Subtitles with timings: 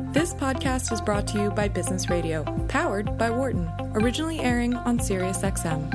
[0.00, 4.98] This podcast is brought to you by Business Radio, powered by Wharton, originally airing on
[4.98, 5.90] SiriusXM.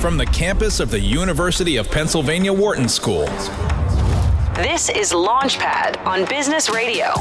[0.00, 3.24] From the campus of the University of Pennsylvania Wharton School.
[4.56, 7.12] This is Launchpad on Business Radio.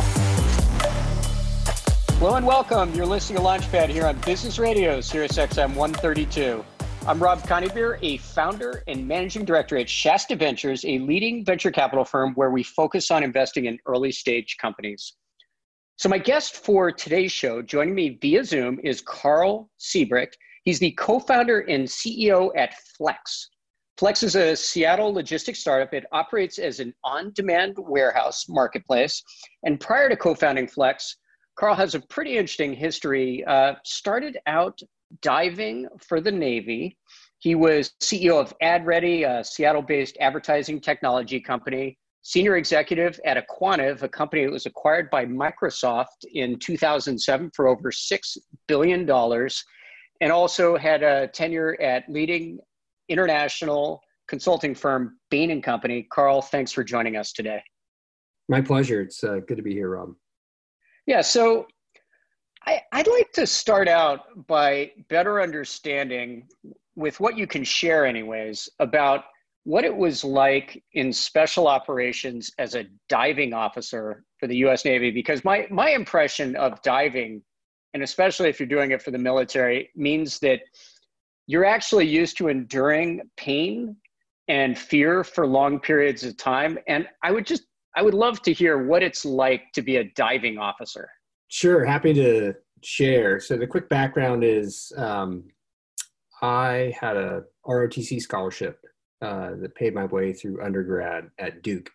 [2.19, 2.93] Hello and welcome.
[2.93, 6.65] You're listening to Launchpad here on Business Radio, SiriusXM 132.
[7.07, 12.03] I'm Rob Conybeare, a founder and managing director at Shasta Ventures, a leading venture capital
[12.03, 15.13] firm where we focus on investing in early stage companies.
[15.95, 20.37] So, my guest for today's show, joining me via Zoom, is Karl Siebrecht.
[20.65, 23.49] He's the co founder and CEO at Flex.
[23.97, 25.93] Flex is a Seattle logistics startup.
[25.93, 29.23] It operates as an on demand warehouse marketplace.
[29.63, 31.17] And prior to co founding Flex,
[31.57, 33.43] Carl has a pretty interesting history.
[33.45, 34.79] Uh, started out
[35.21, 36.97] diving for the Navy.
[37.39, 44.01] He was CEO of AdReady, a Seattle based advertising technology company, senior executive at aQuantive,
[44.03, 49.09] a company that was acquired by Microsoft in 2007 for over $6 billion,
[50.21, 52.59] and also had a tenure at leading
[53.07, 56.07] international consulting firm Bain and Company.
[56.11, 57.61] Karl, thanks for joining us today.
[58.47, 59.01] My pleasure.
[59.01, 60.13] It's uh, good to be here, Rob.
[61.05, 61.67] Yeah, so
[62.65, 66.47] I, would like to start out by better understanding,
[66.95, 69.25] with what you can share, anyways, about
[69.63, 74.85] what it was like in special operations as a diving officer for the U.S.
[74.85, 75.11] Navy.
[75.11, 77.41] Because my my impression of diving,
[77.93, 80.61] and especially if you're doing it for the military, means that
[81.47, 83.95] you're actually used to enduring pain
[84.47, 86.77] and fear for long periods of time.
[86.87, 87.63] And I would just
[87.95, 91.09] I would love to hear what it's like to be a diving officer.
[91.49, 93.39] Sure, happy to share.
[93.39, 95.45] So the quick background is um,
[96.43, 98.79] I had a ROTC scholarship
[99.23, 101.89] uh, that paid my way through undergrad at Duke,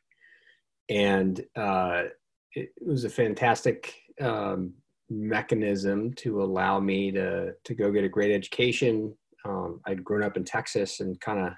[0.91, 2.05] and uh,
[2.52, 4.75] it was a fantastic um,
[5.08, 9.16] mechanism to allow me to to go get a great education.
[9.44, 11.53] Um, I'd grown up in Texas and kind of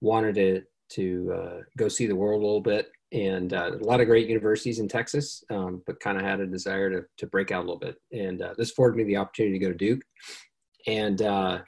[0.00, 4.00] wanted to to uh, go see the world a little bit and uh, a lot
[4.00, 7.50] of great universities in Texas, um, but kind of had a desire to, to break
[7.50, 7.96] out a little bit.
[8.12, 10.02] And uh, this afforded me the opportunity to go to Duke.
[10.86, 11.58] And uh,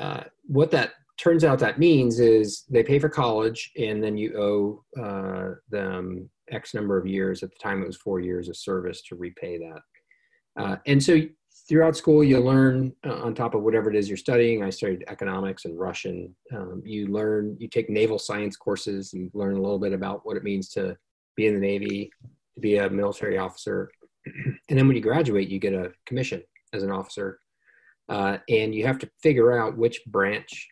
[0.00, 4.36] uh what that turns out that means is they pay for college, and then you
[4.36, 7.42] owe uh, them X number of years.
[7.42, 9.80] At the time, it was four years of service to repay that.
[10.56, 11.20] Uh, and so
[11.68, 14.62] throughout school you learn uh, on top of whatever it is you're studying.
[14.62, 16.34] I studied economics and russian.
[16.52, 19.12] Um, you learn you take naval science courses.
[19.12, 20.96] You learn a little bit about what it means to
[21.36, 22.10] be in the navy
[22.54, 23.90] to be a military officer.
[24.70, 26.42] And then when you graduate you get a commission
[26.72, 27.38] as an officer.
[28.08, 30.68] Uh, and you have to figure out which branch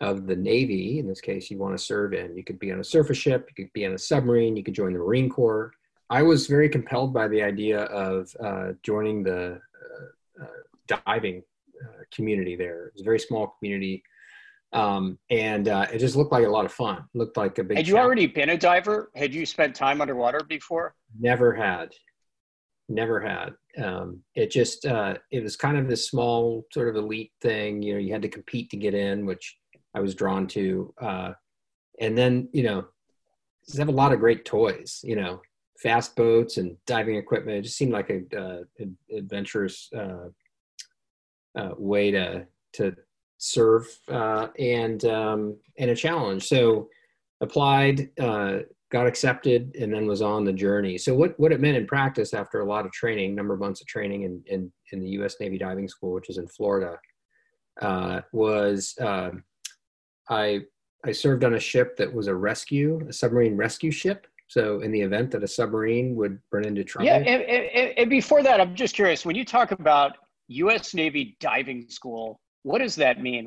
[0.00, 2.36] of the navy in this case you want to serve in.
[2.36, 4.74] You could be on a surface ship you could be on a submarine you could
[4.74, 5.72] join the marine corps.
[6.10, 9.60] I was very compelled by the idea of uh, joining the
[10.86, 11.42] diving
[11.82, 12.88] uh, community there.
[12.88, 14.02] It's a very small community.
[14.72, 16.98] Um, and uh, it just looked like a lot of fun.
[16.98, 17.76] It looked like a big.
[17.76, 18.06] Had you challenge.
[18.06, 19.10] already been a diver?
[19.14, 20.94] Had you spent time underwater before?
[21.18, 21.92] Never had,
[22.88, 23.54] never had.
[23.82, 27.82] Um, it just uh, it was kind of this small sort of elite thing.
[27.82, 29.58] You know, you had to compete to get in, which
[29.94, 30.94] I was drawn to.
[30.98, 31.32] Uh,
[32.00, 32.86] and then you know,
[33.72, 35.00] they have a lot of great toys.
[35.04, 35.42] You know,
[35.82, 37.58] fast boats and diving equipment.
[37.58, 40.28] It just seemed like a uh, adventurous uh,
[41.58, 42.94] uh, way to to
[43.38, 46.44] serve uh, and um, and a challenge.
[46.44, 46.88] So
[47.40, 48.60] applied, uh,
[48.90, 50.96] got accepted, and then was on the journey.
[50.98, 53.80] So what what it meant in practice after a lot of training, number of months
[53.80, 55.36] of training in in, in the U.S.
[55.40, 56.96] Navy Diving School, which is in Florida,
[57.80, 59.42] uh, was um,
[60.30, 60.60] I
[61.04, 64.92] I served on a ship that was a rescue, a submarine rescue ship so, in
[64.92, 67.06] the event that a submarine would run into trouble.
[67.06, 70.18] Yeah, and, and, and, before that, I'm just curious when you talk about
[70.48, 70.92] U.S.
[70.92, 73.46] Navy diving school, what does that mean?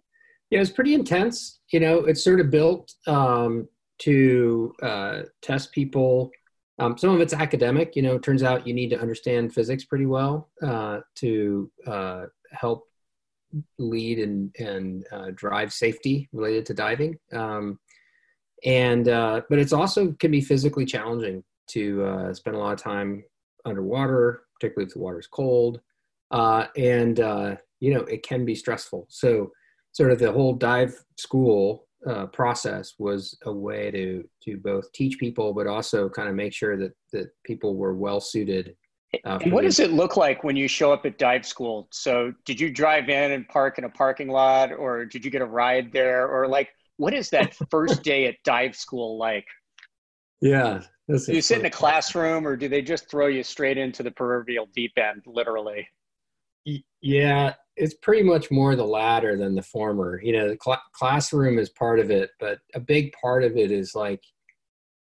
[0.49, 1.59] Yeah, it's pretty intense.
[1.71, 3.67] You know, it's sort of built um,
[3.99, 6.31] to uh, test people.
[6.79, 7.95] Um, some of it's academic.
[7.95, 12.25] You know, it turns out you need to understand physics pretty well uh, to uh,
[12.51, 12.87] help
[13.77, 17.19] lead and and uh, drive safety related to diving.
[17.31, 17.79] Um,
[18.63, 22.81] and uh, but it's also can be physically challenging to uh, spend a lot of
[22.81, 23.23] time
[23.65, 25.81] underwater, particularly if the water is cold,
[26.31, 29.07] uh, and uh, you know it can be stressful.
[29.09, 29.51] So
[29.91, 35.19] sort of the whole dive school uh, process was a way to to both teach
[35.19, 38.75] people, but also kind of make sure that that people were well suited.
[39.23, 41.87] Uh, what does it look like when you show up at dive school?
[41.91, 45.41] So did you drive in and park in a parking lot, or did you get
[45.41, 46.69] a ride there, or like?
[46.97, 49.45] What is that first day at dive school like?
[50.41, 50.81] Yeah.
[51.07, 54.11] Do you sit in a classroom or do they just throw you straight into the
[54.11, 55.87] proverbial deep end, literally?
[57.01, 60.19] Yeah, it's pretty much more the latter than the former.
[60.23, 63.71] You know, the cl- classroom is part of it, but a big part of it
[63.71, 64.21] is like,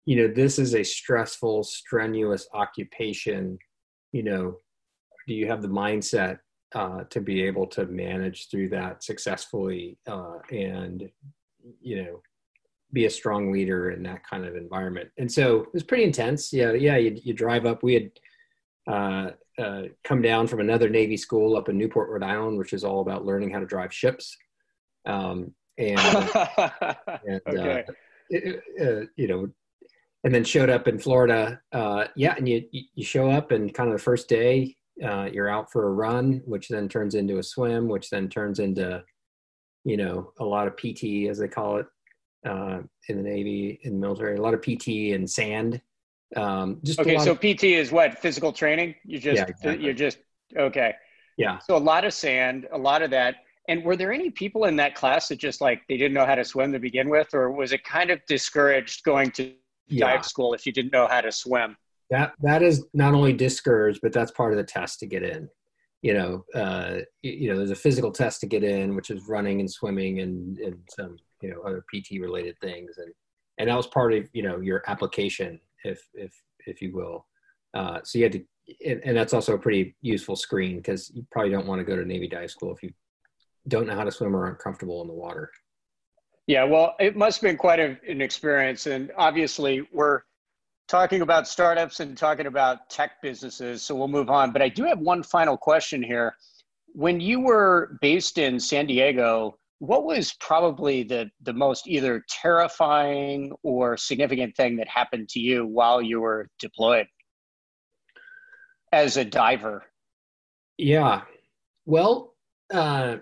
[0.06, 3.58] you know, this is a stressful, strenuous occupation.
[4.12, 4.58] You know,
[5.28, 6.40] do you have the mindset
[6.74, 11.10] uh, to be able to manage through that successfully uh, and,
[11.82, 12.22] you know,
[12.94, 15.10] be a strong leader in that kind of environment.
[15.18, 16.52] And so it was pretty intense.
[16.54, 16.98] Yeah, yeah.
[16.98, 17.84] You, you drive up.
[17.84, 18.12] We had
[18.88, 22.84] uh, uh, come down from another Navy school up in Newport, Rhode Island, which is
[22.84, 24.36] all about learning how to drive ships.
[25.06, 27.86] Um, and, and uh, okay.
[28.30, 29.50] it, uh, you know,
[30.24, 31.60] and then showed up in Florida.
[31.72, 35.72] Uh, yeah, and you you show up, and kind of the first day, you're out
[35.72, 39.04] for a run, which then turns into a swim, which then turns into,
[39.86, 41.86] you know, a lot of PT as they call it
[42.46, 45.80] uh, in the Navy, in the military, a lot of PT and sand.
[46.36, 47.18] Um, just okay.
[47.20, 48.96] So of, PT is what physical training.
[49.06, 49.86] You just yeah, exactly.
[49.86, 50.18] you're just
[50.58, 50.96] okay.
[51.38, 51.60] Yeah.
[51.60, 53.36] So a lot of sand, a lot of that.
[53.68, 56.36] And were there any people in that class that just like they didn't know how
[56.36, 59.54] to swim to begin with, or was it kind of discouraged going to
[59.88, 60.08] yeah.
[60.08, 61.78] dive school if you didn't know how to swim?
[62.10, 65.50] That that is not only discouraged, but that's part of the test to get in.
[66.06, 69.60] You know, uh, you know, there's a physical test to get in, which is running
[69.60, 73.12] and swimming and and some you know other PT related things, and
[73.58, 76.32] and that was part of you know your application, if if
[76.68, 77.26] if you will.
[77.74, 78.44] Uh, so you had to,
[78.86, 81.96] and, and that's also a pretty useful screen because you probably don't want to go
[81.96, 82.94] to Navy dive school if you
[83.68, 85.50] don't know how to swim or aren't comfortable in the water.
[86.46, 90.22] Yeah, well, it must have been quite a, an experience, and obviously we're
[90.88, 94.52] talking about startups and talking about tech businesses, so we'll move on.
[94.52, 96.36] But I do have one final question here.
[96.94, 103.52] When you were based in San Diego, what was probably the the most either terrifying
[103.64, 107.08] or significant thing that happened to you while you were deployed
[108.94, 109.84] as a diver
[110.78, 111.22] yeah
[111.86, 112.36] well
[112.74, 113.18] uh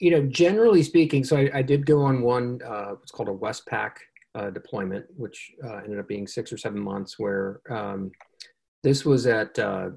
[0.00, 3.32] you know generally speaking so i, I did go on one uh what's called a
[3.32, 3.92] westpac
[4.34, 8.10] uh, deployment which uh, ended up being six or seven months where um,
[8.82, 9.90] this was at uh,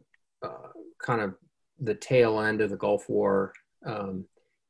[0.44, 0.70] uh,
[1.02, 1.36] kind of
[1.80, 3.54] the tail end of the gulf war
[3.86, 4.26] um,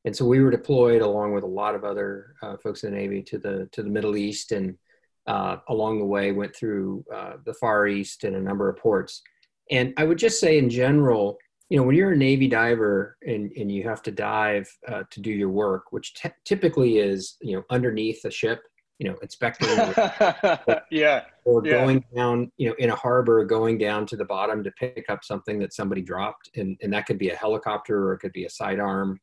[0.05, 2.97] and so we were deployed along with a lot of other uh, folks in the
[2.97, 4.77] Navy to the to the Middle East, and
[5.25, 7.03] uh, along the way went through
[7.43, 9.21] the Far East and a number of ports.
[9.69, 11.37] And I would just say, in general,
[11.69, 15.19] you know, when you're a Navy diver and, and you have to dive uh, to
[15.19, 18.61] do your work, which t- typically is you know underneath a ship,
[18.99, 19.69] you know, inspecting,
[20.91, 21.71] yeah, or yeah.
[21.73, 25.23] going down, you know, in a harbor, going down to the bottom to pick up
[25.23, 28.45] something that somebody dropped, and and that could be a helicopter or it could be
[28.45, 29.19] a sidearm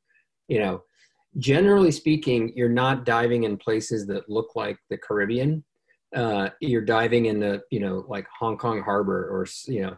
[0.49, 0.83] you know
[1.39, 5.65] generally speaking you're not diving in places that look like the caribbean
[6.15, 9.97] uh, you're diving in the you know like hong kong harbor or you know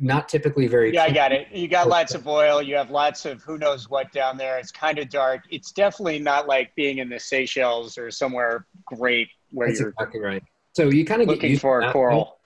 [0.00, 1.48] not typically very yeah i got it.
[1.52, 2.62] You got lots of oil.
[2.62, 4.58] You have lots of who knows what down there.
[4.58, 5.42] It's kind of dark.
[5.50, 10.20] It's definitely not like being in the seychelles or somewhere great where That's you're exactly
[10.20, 10.42] right.
[10.72, 12.38] So you kind of looking get used for a coral.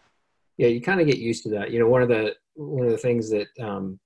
[0.57, 1.71] yeah you kind of get used to that.
[1.71, 4.01] You know one of the one of the things that um,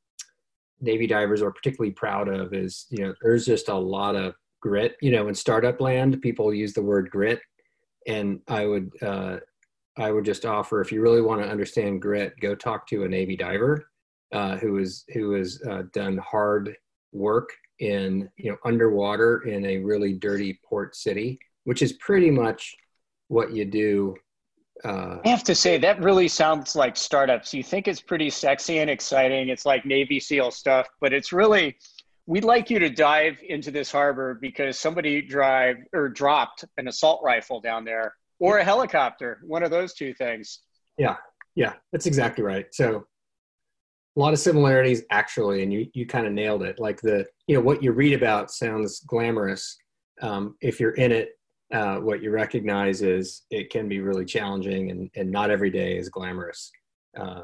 [0.82, 4.96] Navy divers are particularly proud of is, you know, there's just a lot of grit.
[5.00, 7.40] You know, in startup land, people use the word grit,
[8.06, 9.36] and I would, uh,
[9.98, 13.08] I would just offer if you really want to understand grit, go talk to a
[13.08, 13.88] Navy diver
[14.32, 16.76] uh, who is who has uh, done hard
[17.12, 22.74] work in, you know, underwater in a really dirty port city, which is pretty much
[23.28, 24.14] what you do
[24.84, 27.54] uh, I have to say that really sounds like startups.
[27.54, 29.48] You think it's pretty sexy and exciting.
[29.48, 31.76] It's like Navy SEAL stuff, but it's really
[32.26, 37.20] we'd like you to dive into this harbor because somebody drive or dropped an assault
[37.24, 39.40] rifle down there or a helicopter.
[39.44, 40.60] One of those two things.
[40.98, 41.16] Yeah,
[41.54, 42.66] yeah, that's exactly right.
[42.72, 43.06] So
[44.16, 46.78] a lot of similarities actually, and you you kind of nailed it.
[46.78, 49.78] Like the you know what you read about sounds glamorous.
[50.20, 51.30] Um, if you're in it
[51.72, 55.96] uh, what you recognize is it can be really challenging and, and not every day
[55.96, 56.70] is glamorous.
[57.18, 57.42] Uh,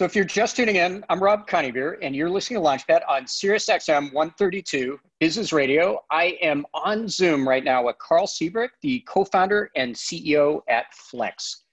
[0.00, 3.24] so if you're just tuning in, I'm Rob Conybeare, and you're listening to Launchpad on
[3.24, 6.02] SiriusXM 132 Business Radio.
[6.10, 11.64] I am on Zoom right now with Karl Siebrecht, the co-founder and CEO at Flex.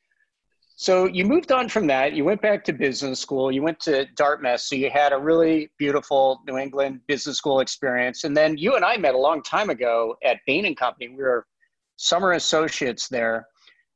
[0.75, 2.11] So you moved on from that.
[2.11, 3.49] You went back to business school.
[3.49, 4.59] You went to Dartmouth.
[4.59, 8.25] So you had a really beautiful New England business school experience.
[8.25, 11.07] And then you and I met a long time ago at Bain and Company.
[11.07, 11.47] We were
[11.95, 13.47] summer associates there.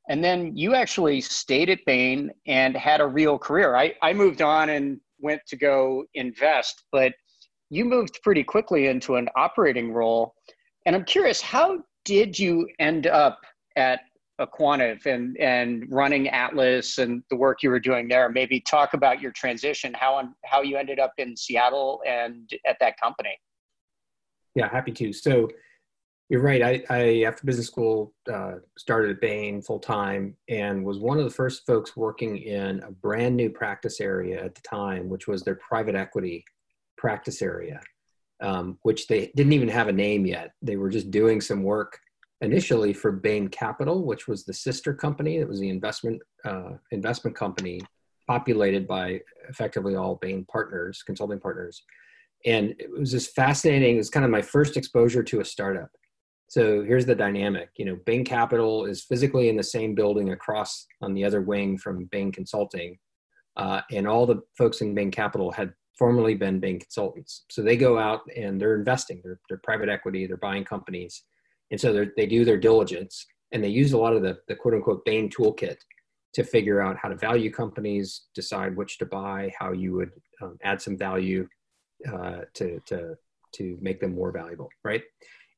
[0.09, 3.75] And then you actually stayed at Bain and had a real career.
[3.75, 7.13] I, I moved on and went to go invest, but
[7.69, 10.33] you moved pretty quickly into an operating role.
[10.85, 13.39] And I'm curious, how did you end up
[13.77, 14.01] at
[14.41, 18.29] aQuantive and and running Atlas and the work you were doing there.
[18.29, 22.99] Maybe talk about your transition, how how you ended up in Seattle and at that
[22.99, 23.37] company.
[24.55, 25.13] Yeah, happy to.
[25.13, 25.49] So
[26.31, 26.61] you're right.
[26.61, 31.25] I, I after business school uh, started at Bain full time and was one of
[31.25, 35.43] the first folks working in a brand new practice area at the time, which was
[35.43, 36.45] their private equity
[36.97, 37.81] practice area,
[38.39, 40.53] um, which they didn't even have a name yet.
[40.61, 41.99] They were just doing some work
[42.39, 45.35] initially for Bain Capital, which was the sister company.
[45.39, 47.81] It was the investment uh, investment company
[48.25, 49.19] populated by
[49.49, 51.83] effectively all Bain partners, consulting partners.
[52.45, 53.95] And it was just fascinating.
[53.95, 55.89] It was kind of my first exposure to a startup.
[56.51, 57.69] So here's the dynamic.
[57.77, 61.77] You know, Bain Capital is physically in the same building across on the other wing
[61.77, 62.97] from Bain Consulting.
[63.55, 67.45] Uh, and all the folks in Bain Capital had formerly been Bain consultants.
[67.49, 71.23] So they go out and they're investing, they're, they're private equity, they're buying companies
[71.71, 74.73] and so they do their diligence and they use a lot of the, the quote
[74.73, 75.77] unquote Bain toolkit
[76.33, 80.57] to figure out how to value companies, decide which to buy, how you would um,
[80.63, 81.47] add some value
[82.11, 83.15] uh, to, to,
[83.53, 85.03] to make them more valuable, right?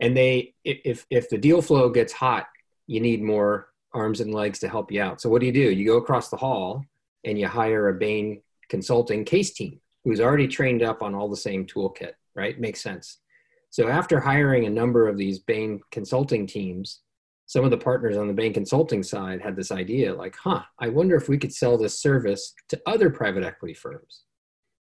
[0.04, 2.48] And they, if, if the deal flow gets hot,
[2.88, 5.22] you need more arms and legs to help you out.
[5.22, 5.72] So what do you do?
[5.72, 6.84] You go across the hall
[7.24, 11.38] and you hire a Bain consulting case team who's already trained up on all the
[11.38, 12.60] same toolkit, right?
[12.60, 13.20] Makes sense.
[13.70, 17.00] So after hiring a number of these Bain consulting teams,
[17.46, 20.90] some of the partners on the Bain consulting side had this idea like, huh, I
[20.90, 24.24] wonder if we could sell this service to other private equity firms.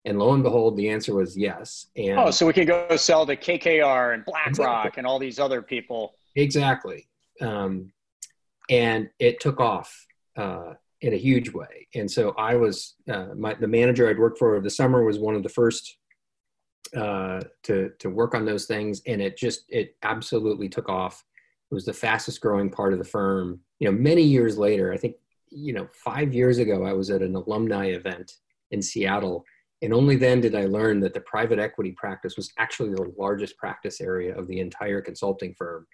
[0.09, 1.88] And lo and behold, the answer was yes.
[1.95, 5.00] And oh, so we can go sell to KKR and BlackRock exactly.
[5.00, 6.15] and all these other people.
[6.35, 7.07] Exactly.
[7.43, 7.93] Um,
[8.71, 11.88] and it took off uh, in a huge way.
[11.95, 15.19] And so I was, uh, my, the manager I'd worked for over the summer was
[15.19, 15.99] one of the first
[16.97, 21.23] uh, to to work on those things, and it just it absolutely took off.
[21.71, 23.61] It was the fastest growing part of the firm.
[23.79, 25.17] You know, many years later, I think
[25.50, 28.33] you know five years ago, I was at an alumni event
[28.71, 29.45] in Seattle,
[29.83, 33.57] and only then did I learn that the private equity practice was actually the largest
[33.57, 35.87] practice area of the entire consulting firm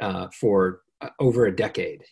[0.00, 2.04] uh, for uh, over a decade.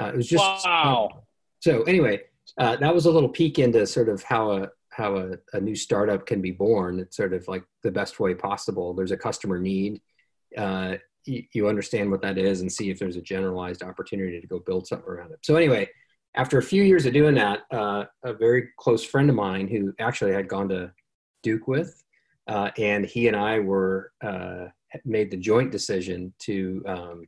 [0.00, 1.24] Uh, it was just wow.
[1.60, 2.20] So anyway,
[2.58, 5.74] uh, that was a little peek into sort of how a how a, a new
[5.74, 7.00] startup can be born.
[7.00, 8.92] It's sort of like the best way possible.
[8.92, 10.02] There's a customer need.
[10.56, 14.46] Uh, you, you understand what that is and see if there's a generalized opportunity to
[14.46, 15.38] go build something around it.
[15.42, 15.88] So anyway,
[16.34, 19.92] after a few years of doing that, uh, a very close friend of mine who
[19.98, 20.92] actually had gone to
[21.42, 22.02] Duke with,
[22.46, 24.66] uh, and he and I were uh,
[25.04, 27.24] made the joint decision to um,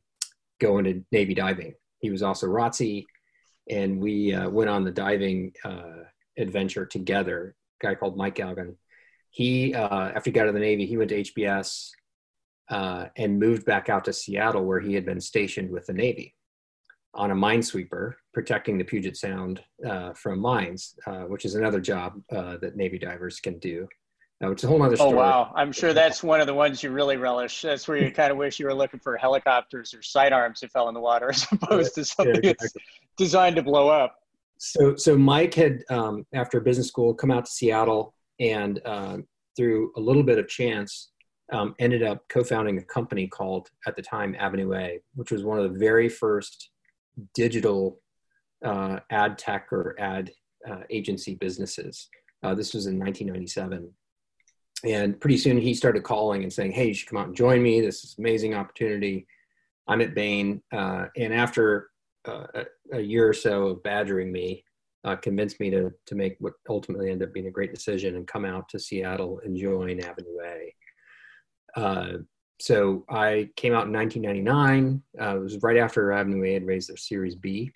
[0.61, 1.75] go into Navy diving.
[1.99, 3.05] He was also ROTC,
[3.71, 6.05] and we uh, went on the diving uh,
[6.39, 7.55] adventure together.
[7.83, 8.77] A guy called Mike Galgon.
[9.31, 11.91] He uh, after he got out of the Navy, he went to HBS
[12.71, 16.35] and moved back out to Seattle, where he had been stationed with the Navy
[17.15, 22.21] on a minesweeper, protecting the Puget Sound uh, from mines, uh, which is another job
[22.33, 23.89] uh, that Navy divers can do.
[24.41, 25.13] Now, it's a whole other oh, story.
[25.13, 25.53] Oh wow!
[25.55, 27.63] I'm sure that's one of the ones you really relish.
[27.63, 30.89] That's where you kind of wish you were looking for helicopters or sidearms that fell
[30.89, 32.69] in the water, as opposed to something yeah, exactly.
[32.75, 32.75] that's
[33.17, 34.17] designed to blow up
[34.59, 39.19] so so Mike had um, after business school come out to Seattle and uh,
[39.57, 41.11] through a little bit of chance
[41.53, 45.59] um, ended up co-founding a company called at the time Avenue A, which was one
[45.59, 46.71] of the very first
[47.35, 48.01] digital
[48.65, 50.33] uh, ad tech or ad
[50.69, 52.09] uh, agency businesses.
[52.43, 53.91] Uh, this was in 1997.
[54.85, 57.63] And pretty soon he started calling and saying, Hey, you should come out and join
[57.63, 57.81] me.
[57.81, 59.27] This is amazing opportunity.
[59.87, 60.63] I'm at Bain.
[60.73, 61.91] Uh, and after
[62.27, 62.65] uh, a,
[62.99, 64.65] a, year or so of badgering me
[65.05, 68.27] uh, convinced me to to make what ultimately ended up being a great decision and
[68.27, 70.75] come out to Seattle and join Avenue A.
[72.65, 75.03] So I came out in 1999.
[75.21, 77.71] Uh, it was right after Avenue A had raised their Series B,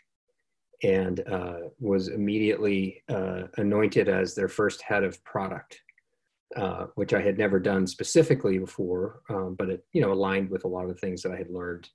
[0.83, 5.83] and uh, was immediately uh, anointed as their first head of product.
[6.57, 10.64] Uh, which I had never done specifically before, um, but it you know aligned with
[10.64, 11.87] a lot of the things that I had learned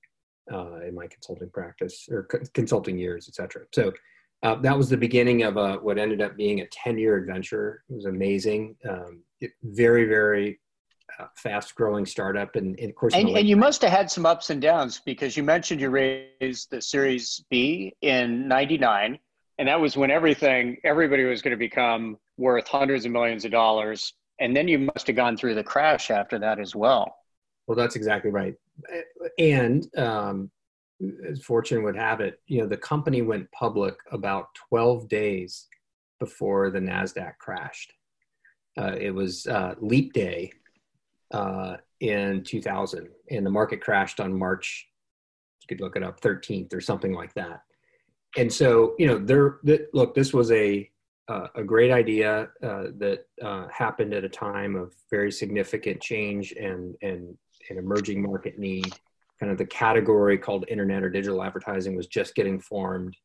[0.53, 3.65] uh, in my consulting practice or co- consulting years, et cetera.
[3.73, 3.91] So
[4.43, 7.83] uh, that was the beginning of what ended up being a 10 year adventure.
[7.89, 8.75] It was amazing.
[8.87, 10.59] Um, it, very, very
[11.35, 12.55] fast growing startup.
[12.55, 15.35] And, and of course, and, and you must have had some ups and downs because
[15.37, 19.19] you mentioned you raised the Series B in 99.
[19.59, 23.51] And that was when everything, everybody was going to become worth hundreds of millions of
[23.51, 24.13] dollars.
[24.39, 27.15] And then you must have gone through the crash after that as well.
[27.67, 28.55] Well, that's exactly right
[29.37, 30.51] and um,
[31.29, 35.67] as fortune would have it, you know, the company went public about 12 days
[36.19, 37.93] before the NASDAQ crashed.
[38.77, 40.51] Uh, it was uh, leap day
[41.33, 44.87] uh, in 2000, and the market crashed on March
[45.63, 47.61] you could look it up 13th or something like that.
[48.37, 49.59] And so you know there
[49.93, 50.89] look this was a
[51.29, 56.51] uh, a great idea uh, that uh, happened at a time of very significant change
[56.53, 57.37] and and
[57.69, 58.91] an emerging market need.
[59.39, 63.15] Kind of the category called internet or digital advertising was just getting formed.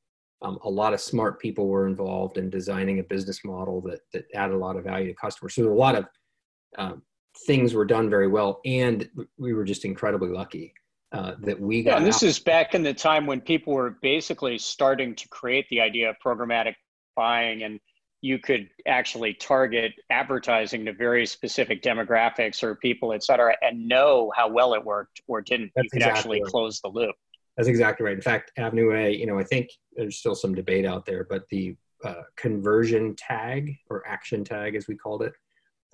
[0.43, 4.27] Um, a lot of smart people were involved in designing a business model that that
[4.35, 5.55] added a lot of value to customers.
[5.55, 6.07] So there were a lot of
[6.77, 7.03] um,
[7.47, 10.73] things were done very well and we were just incredibly lucky
[11.13, 12.01] uh, that we got.
[12.01, 12.29] Yeah, this out.
[12.29, 16.17] is back in the time when people were basically starting to create the idea of
[16.25, 16.75] programmatic
[17.17, 17.81] buying, and
[18.21, 24.31] you could actually target advertising to very specific demographics or people, et cetera, and know
[24.37, 25.71] how well it worked or didn't.
[25.75, 26.51] That's you could exactly actually right.
[26.51, 27.15] close the loop.
[27.57, 28.15] That's exactly right.
[28.15, 31.49] In fact, Avenue A, you know, I think there's still some debate out there, but
[31.49, 35.33] the uh, conversion tag or action tag, as we called it,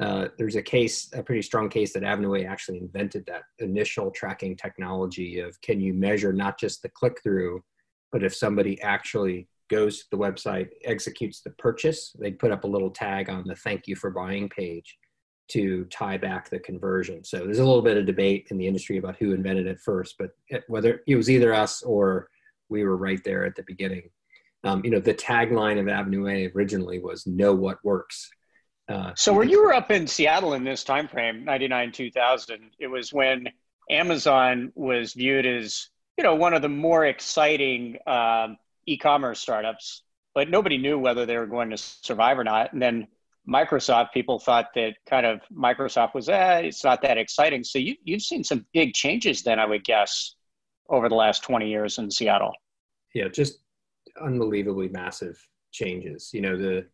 [0.00, 4.56] uh, there's a case, a pretty strong case that Avenue actually invented that initial tracking
[4.56, 7.62] technology of can you measure not just the click through,
[8.10, 12.68] but if somebody actually goes to the website, executes the purchase, they put up a
[12.68, 14.98] little tag on the thank you for buying page
[15.46, 17.22] to tie back the conversion.
[17.22, 20.16] So there's a little bit of debate in the industry about who invented it first,
[20.18, 20.30] but
[20.68, 22.28] whether it was either us or
[22.68, 24.10] we were right there at the beginning.
[24.64, 28.30] Um, you know, the tagline of Avenue A originally was "Know what works."
[28.88, 32.86] Uh, so when you were up in Seattle in this time frame, 99, 2000, it
[32.86, 33.48] was when
[33.90, 35.88] Amazon was viewed as,
[36.18, 40.02] you know, one of the more exciting um, e-commerce startups,
[40.34, 42.72] but nobody knew whether they were going to survive or not.
[42.72, 43.06] And then
[43.48, 47.64] Microsoft, people thought that kind of Microsoft was, eh, it's not that exciting.
[47.64, 50.34] So you, you've seen some big changes then, I would guess,
[50.88, 52.52] over the last 20 years in Seattle.
[53.14, 53.60] Yeah, just
[54.20, 55.40] unbelievably massive
[55.72, 56.30] changes.
[56.32, 56.86] You know, the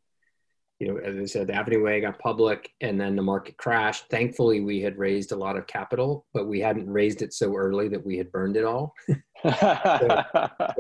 [0.81, 4.09] you know, as I said, the Avenue A got public and then the market crashed.
[4.09, 7.87] Thankfully, we had raised a lot of capital, but we hadn't raised it so early
[7.89, 8.95] that we had burned it all.
[9.43, 10.23] so,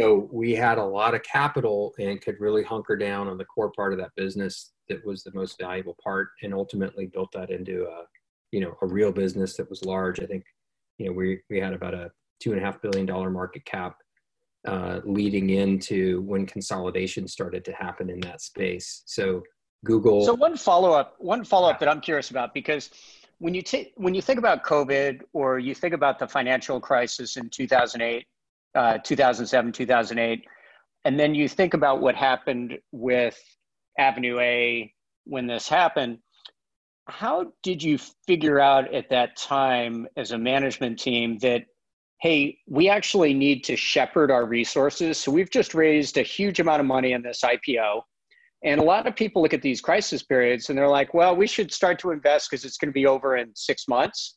[0.00, 3.70] so, we had a lot of capital and could really hunker down on the core
[3.72, 7.84] part of that business that was the most valuable part and ultimately built that into
[7.84, 8.04] a,
[8.52, 10.18] you know, a real business that was large.
[10.18, 10.44] I think,
[10.96, 12.10] you know, we, we had about a
[12.42, 13.96] two and a half billion dollar market cap
[14.66, 19.02] uh, leading into when consolidation started to happen in that space.
[19.04, 19.42] So
[19.84, 20.24] Google.
[20.24, 22.90] So one follow up, one follow up that I'm curious about because
[23.38, 27.36] when you take when you think about COVID or you think about the financial crisis
[27.36, 28.26] in 2008,
[28.74, 30.44] uh, 2007, 2008,
[31.04, 33.38] and then you think about what happened with
[33.98, 34.92] Avenue A
[35.24, 36.18] when this happened.
[37.08, 41.64] How did you figure out at that time as a management team that
[42.20, 45.16] hey, we actually need to shepherd our resources.
[45.18, 48.02] So we've just raised a huge amount of money in this IPO.
[48.62, 51.46] And a lot of people look at these crisis periods and they're like, well, we
[51.46, 54.36] should start to invest because it's going to be over in six months.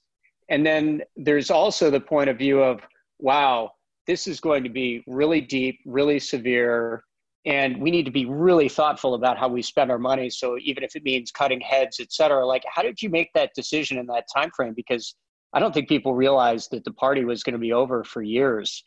[0.50, 2.80] And then there's also the point of view of,
[3.20, 3.72] wow,
[4.08, 7.04] this is going to be really deep, really severe,
[7.46, 10.30] and we need to be really thoughtful about how we spend our money.
[10.30, 13.52] So even if it means cutting heads, et cetera, like how did you make that
[13.56, 14.74] decision in that time frame?
[14.74, 15.16] Because
[15.54, 18.82] I don't think people realized that the party was going to be over for years.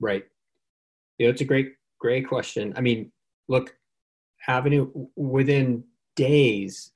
[0.00, 0.24] Right.
[1.18, 2.72] Know, it's a great, great question.
[2.76, 3.12] I mean,
[3.48, 3.74] look,
[4.48, 5.84] Avenue within
[6.16, 6.92] days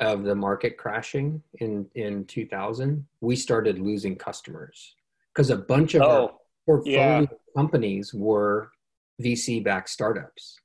[0.00, 4.94] of the market crashing in in 2000 we started losing customers.
[5.34, 6.32] Because a bunch of oh, our
[6.66, 7.26] portfolio yeah.
[7.56, 8.70] companies were
[9.22, 10.56] vc backed startups.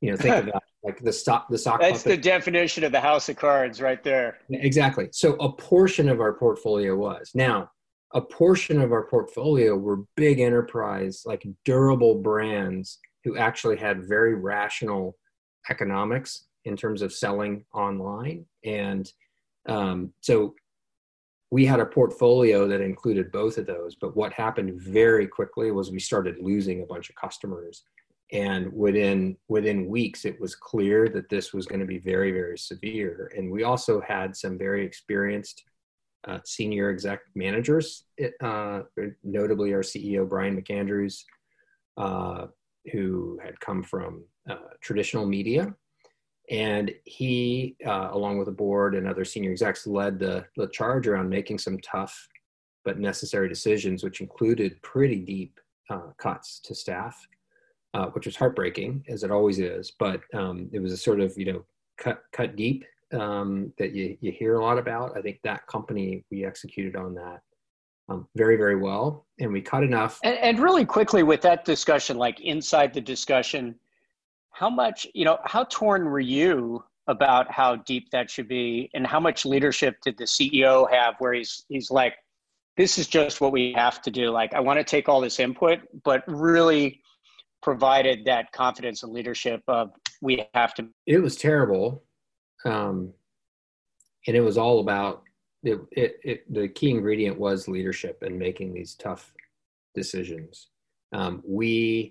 [0.00, 3.28] You know think about like the stock the stock that's the definition of the house
[3.28, 4.38] of cards right there.
[4.50, 5.08] Exactly.
[5.12, 7.30] So a portion of our portfolio was.
[7.34, 7.70] Now
[8.14, 14.34] a portion of our portfolio were big enterprise like durable brands who actually had very
[14.34, 15.16] rational
[15.70, 18.44] economics in terms of selling online.
[18.64, 19.10] And
[19.68, 20.54] um, so
[21.50, 23.94] we had a portfolio that included both of those.
[23.94, 27.84] But what happened very quickly was we started losing a bunch of customers.
[28.32, 32.56] And within within weeks, it was clear that this was going to be very, very
[32.56, 33.30] severe.
[33.36, 35.62] And we also had some very experienced
[36.26, 38.04] uh, senior exec managers,
[38.42, 38.80] uh,
[39.22, 41.22] notably our CEO Brian McAndrews,
[41.98, 42.46] uh,
[42.92, 44.24] who had come from
[44.80, 45.74] traditional media.
[46.50, 51.06] And he, uh, along with the board and other senior execs, led the, the charge
[51.06, 52.28] around making some tough
[52.84, 57.16] but necessary decisions, which included pretty deep uh, cuts to staff,
[57.94, 59.92] uh, which was heartbreaking, as it always is.
[59.98, 61.64] But um, it was a sort of, you know,
[61.96, 65.16] cut, cut deep um, that you, you hear a lot about.
[65.16, 67.40] I think that company, we executed on that
[68.08, 69.26] um, very, very well.
[69.38, 70.18] And we cut enough.
[70.24, 73.76] And, and really quickly with that discussion, like inside the discussion,
[74.52, 78.90] how much, you know, how torn were you about how deep that should be?
[78.94, 82.14] And how much leadership did the CEO have where he's, he's like,
[82.76, 84.30] this is just what we have to do.
[84.30, 87.00] Like, I want to take all this input, but really
[87.62, 90.88] provided that confidence and leadership of we have to.
[91.06, 92.02] It was terrible.
[92.64, 93.12] Um,
[94.26, 95.22] and it was all about
[95.62, 99.32] it, it, it, the key ingredient was leadership and making these tough
[99.94, 100.68] decisions.
[101.12, 102.10] Um, we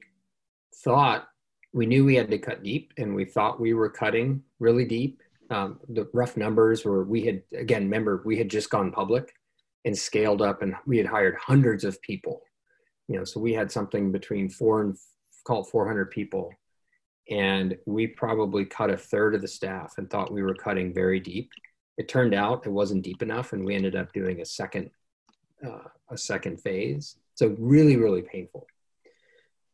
[0.84, 1.28] thought
[1.74, 5.22] we knew we had to cut deep, and we thought we were cutting really deep.
[5.50, 9.34] Um, the rough numbers were we had again remember we had just gone public
[9.86, 12.42] and scaled up, and we had hired hundreds of people.
[13.08, 14.98] You know, so we had something between four and
[15.46, 16.52] call it 400 people,
[17.30, 21.20] and we probably cut a third of the staff and thought we were cutting very
[21.20, 21.52] deep
[21.98, 24.90] it turned out it wasn't deep enough and we ended up doing a second
[25.66, 28.66] uh, a second phase so really really painful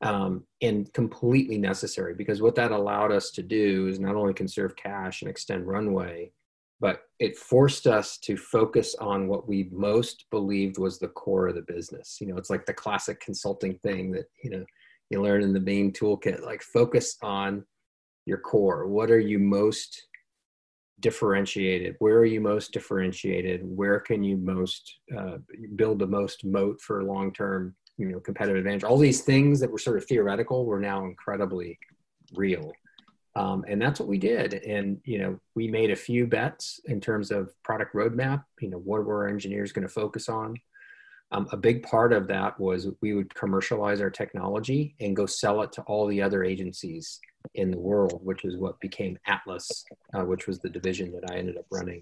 [0.02, 4.76] um, and completely necessary because what that allowed us to do is not only conserve
[4.76, 6.32] cash and extend runway
[6.80, 11.56] but it forced us to focus on what we most believed was the core of
[11.56, 12.18] the business.
[12.22, 14.66] You know it's like the classic consulting thing that you know
[15.10, 17.66] you learn in the Bain toolkit like focus on
[18.26, 18.88] your core.
[18.88, 20.08] What are you most
[21.00, 21.96] differentiated?
[22.00, 23.62] Where are you most differentiated?
[23.64, 25.38] Where can you most uh,
[25.76, 29.72] build the most moat for long term you know competitive advantage all these things that
[29.72, 31.78] were sort of theoretical were now incredibly
[32.36, 32.72] real
[33.36, 37.00] um, and that's what we did and you know we made a few bets in
[37.00, 40.56] terms of product roadmap you know what were our engineers going to focus on
[41.32, 45.62] um, a big part of that was we would commercialize our technology and go sell
[45.62, 47.20] it to all the other agencies
[47.56, 49.84] in the world, which is what became Atlas,
[50.14, 52.02] uh, which was the division that I ended up running.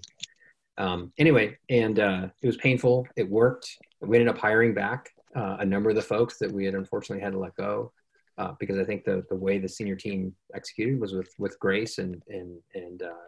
[0.78, 3.06] Um, anyway, and uh, it was painful.
[3.16, 3.78] It worked.
[4.00, 7.22] We ended up hiring back uh, a number of the folks that we had unfortunately
[7.22, 7.92] had to let go
[8.38, 11.98] uh, because I think the the way the senior team executed was with with grace
[11.98, 13.26] and and and uh,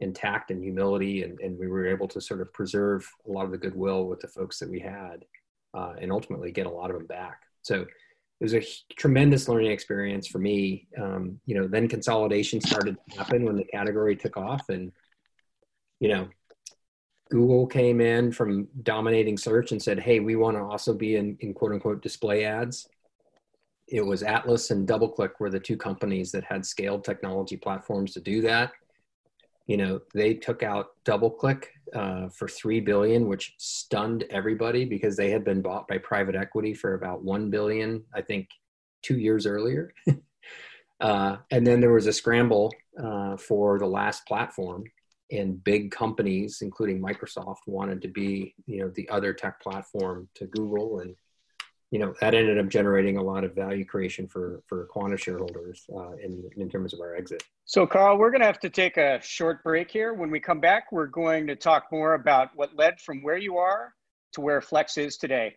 [0.00, 3.52] intact and humility, and, and we were able to sort of preserve a lot of
[3.52, 5.24] the goodwill with the folks that we had,
[5.72, 7.42] uh, and ultimately get a lot of them back.
[7.62, 7.88] So it
[8.40, 8.62] was a
[8.96, 10.88] tremendous learning experience for me.
[11.00, 14.90] Um, you know, then consolidation started to happen when the category took off, and
[16.00, 16.28] you know,
[17.30, 21.36] Google came in from dominating search and said, "Hey, we want to also be in,
[21.40, 22.88] in quote unquote display ads."
[23.88, 28.20] It was Atlas and DoubleClick were the two companies that had scaled technology platforms to
[28.20, 28.72] do that
[29.66, 35.30] you know they took out DoubleClick uh, for three billion, which stunned everybody because they
[35.30, 38.48] had been bought by private equity for about one billion, I think,
[39.02, 39.92] two years earlier.
[41.00, 44.84] uh, and then there was a scramble uh, for the last platform,
[45.30, 50.46] and big companies, including Microsoft, wanted to be you know the other tech platform to
[50.46, 51.14] Google and
[51.90, 55.84] you know that ended up generating a lot of value creation for for Quanta shareholders
[55.96, 57.44] uh, in in terms of our exit.
[57.66, 60.12] So, Karl, we're going to have to take a short break here.
[60.12, 63.58] When we come back, we're going to talk more about what led from where you
[63.58, 63.94] are
[64.32, 65.54] to where Flex is today.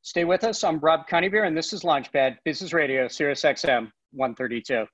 [0.00, 0.64] Stay with us.
[0.64, 4.86] I'm Rob Conybeare, and this is Launchpad Business Radio, Sirius XM 132.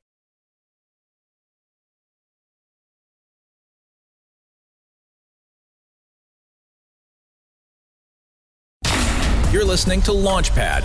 [9.71, 10.83] Listening to Launchpad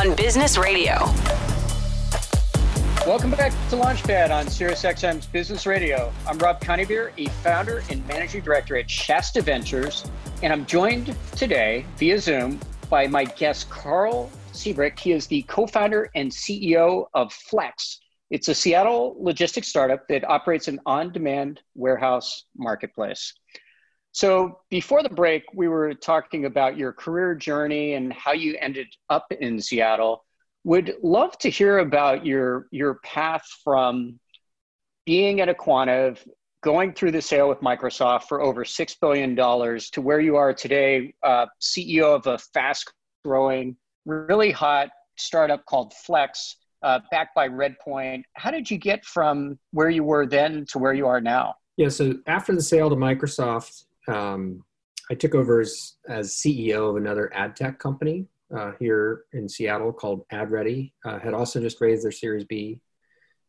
[0.00, 0.94] on Business Radio.
[3.06, 6.10] Welcome back to Launchpad on SiriusXM's Business Radio.
[6.26, 10.10] I'm Rob Conybeare, a founder and managing director at Shasta Ventures,
[10.42, 14.98] and I'm joined today via Zoom by my guest Karl Siebrecht.
[14.98, 18.00] He is the co-founder and CEO of Flex.
[18.30, 23.34] It's a Seattle logistics startup that operates an on-demand warehouse marketplace.
[24.12, 28.88] So before the break, we were talking about your career journey and how you ended
[29.08, 30.24] up in Seattle.
[30.64, 34.20] Would love to hear about your your path from
[35.06, 36.18] being at aQuantive,
[36.62, 40.52] going through the sale with Microsoft for over six billion dollars to where you are
[40.52, 48.22] today, uh, CEO of a fast-growing, really hot startup called Flex, uh, backed by Redpoint.
[48.34, 51.54] How did you get from where you were then to where you are now?
[51.76, 54.64] Yeah, so after the sale to Microsoft, um,
[55.10, 59.92] I took over as, as CEO of another ad tech company uh, here in Seattle
[59.92, 60.92] called AdReady.
[61.04, 62.80] Uh, had also just raised their Series B.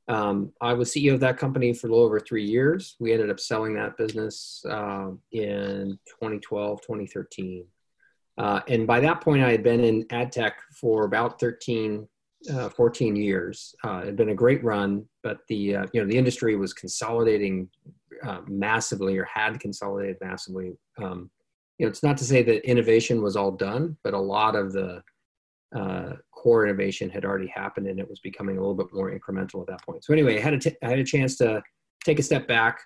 [0.07, 2.95] Um, I was CEO of that company for a little over three years.
[2.99, 7.65] We ended up selling that business uh, in 2012, 2013.
[8.37, 12.07] Uh, and by that point, I had been in ad tech for about 13,
[12.51, 13.75] uh, 14 years.
[13.85, 17.69] Uh, it had been a great run, but the you know the industry was consolidating
[18.25, 20.77] uh, massively or had consolidated massively.
[21.01, 21.29] Um,
[21.77, 24.73] you know, it's not to say that innovation was all done, but a lot of
[24.73, 25.01] the
[25.75, 29.61] uh, core innovation had already happened, and it was becoming a little bit more incremental
[29.61, 30.03] at that point.
[30.03, 31.63] So anyway, I had a, t- I had a chance to
[32.05, 32.81] take a step back,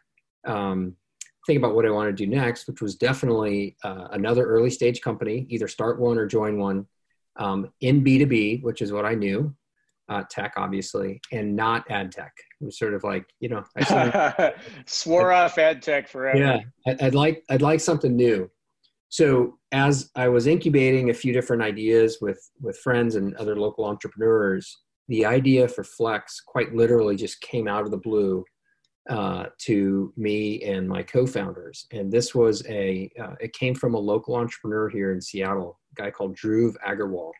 [0.45, 0.95] um,
[1.45, 5.01] think about what I want to do next, which was definitely uh, another early stage
[5.01, 6.85] company, either start one or join one
[7.37, 9.55] um, in B2B, which is what I knew,
[10.09, 12.33] uh, tech, obviously, and not ad tech.
[12.61, 14.53] It was sort of like, you know, I sort of,
[14.85, 16.37] swore off ad tech forever.
[16.85, 18.49] Yeah, I'd like, I'd like something new.
[19.09, 23.85] So as I was incubating a few different ideas with, with friends and other local
[23.85, 28.43] entrepreneurs, the idea for Flex quite literally just came out of the blue
[29.09, 31.87] uh, to me and my co-founders.
[31.91, 36.01] And this was a, uh, it came from a local entrepreneur here in Seattle, a
[36.01, 37.31] guy called Dhruv Agarwal,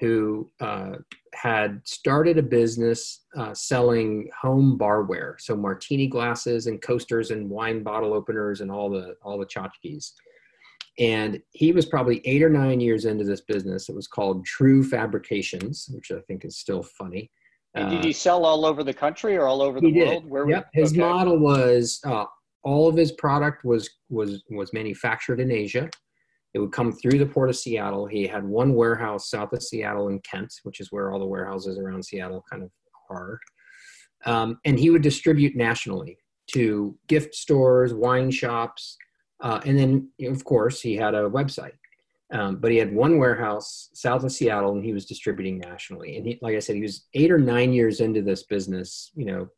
[0.00, 0.92] who uh,
[1.34, 7.82] had started a business uh, selling home barware, so martini glasses and coasters and wine
[7.82, 10.12] bottle openers and all the all the tchotchkes.
[10.98, 13.88] And he was probably eight or nine years into this business.
[13.88, 17.30] It was called True Fabrications, which I think is still funny.
[17.74, 20.22] And did he uh, sell all over the country or all over the world?
[20.22, 20.30] Did.
[20.30, 20.68] Where yep.
[20.72, 21.00] his okay.
[21.00, 22.24] model was uh,
[22.62, 25.88] all of his product was was was manufactured in Asia.
[26.54, 28.06] It would come through the port of Seattle.
[28.06, 31.78] He had one warehouse south of Seattle in Kent, which is where all the warehouses
[31.78, 32.70] around Seattle kind of
[33.10, 33.40] are.
[34.24, 36.16] Um, and he would distribute nationally
[36.52, 38.96] to gift stores, wine shops,
[39.40, 41.72] uh, and then, of course, he had a website.
[42.32, 46.16] Um, but he had one warehouse south of Seattle, and he was distributing nationally.
[46.16, 49.10] And he, like I said, he was eight or nine years into this business.
[49.14, 49.48] You know,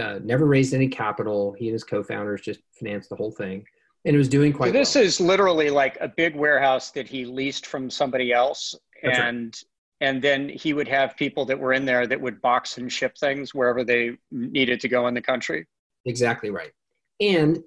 [0.00, 1.54] uh, never raised any capital.
[1.58, 3.64] He and his co-founders just financed the whole thing,
[4.04, 4.68] and it was doing quite.
[4.68, 5.04] So this well.
[5.04, 10.08] is literally like a big warehouse that he leased from somebody else, That's and right.
[10.08, 13.16] and then he would have people that were in there that would box and ship
[13.18, 15.66] things wherever they needed to go in the country.
[16.06, 16.72] Exactly right.
[17.20, 17.62] And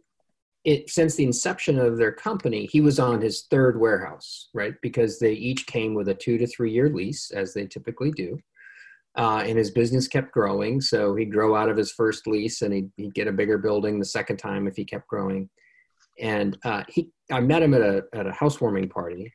[0.64, 4.74] it since the inception of their company, he was on his third warehouse, right?
[4.82, 8.40] Because they each came with a two to three year lease, as they typically do.
[9.16, 12.74] Uh, and his business kept growing, so he'd grow out of his first lease, and
[12.74, 15.48] he'd, he'd get a bigger building the second time if he kept growing.
[16.20, 19.34] And uh, he, I met him at a at a housewarming party,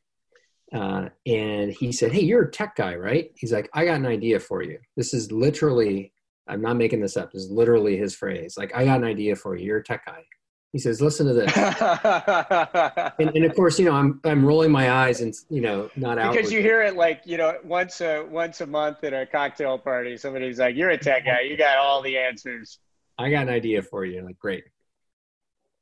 [0.73, 4.07] uh, and he said, "Hey, you're a tech guy, right?" He's like, "I got an
[4.07, 4.79] idea for you.
[4.97, 6.13] This is literally,
[6.47, 7.33] I'm not making this up.
[7.33, 8.57] This is literally his phrase.
[8.57, 9.67] Like, I got an idea for you.
[9.67, 10.25] You're a tech guy."
[10.73, 11.53] he says, "Listen to this,"
[13.19, 16.19] and, and, of course, you know, I'm I'm rolling my eyes and you know, not
[16.19, 19.27] out because you hear it like you know once a once a month at a
[19.27, 20.17] cocktail party.
[20.17, 21.41] Somebody's like, "You're a tech guy.
[21.41, 22.79] You got all the answers."
[23.19, 24.23] I got an idea for you.
[24.23, 24.65] Like, great.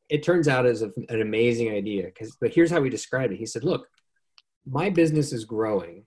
[0.09, 3.39] It turns out as an amazing idea because, but here's how he described it.
[3.39, 3.89] He said, "Look,
[4.65, 6.05] my business is growing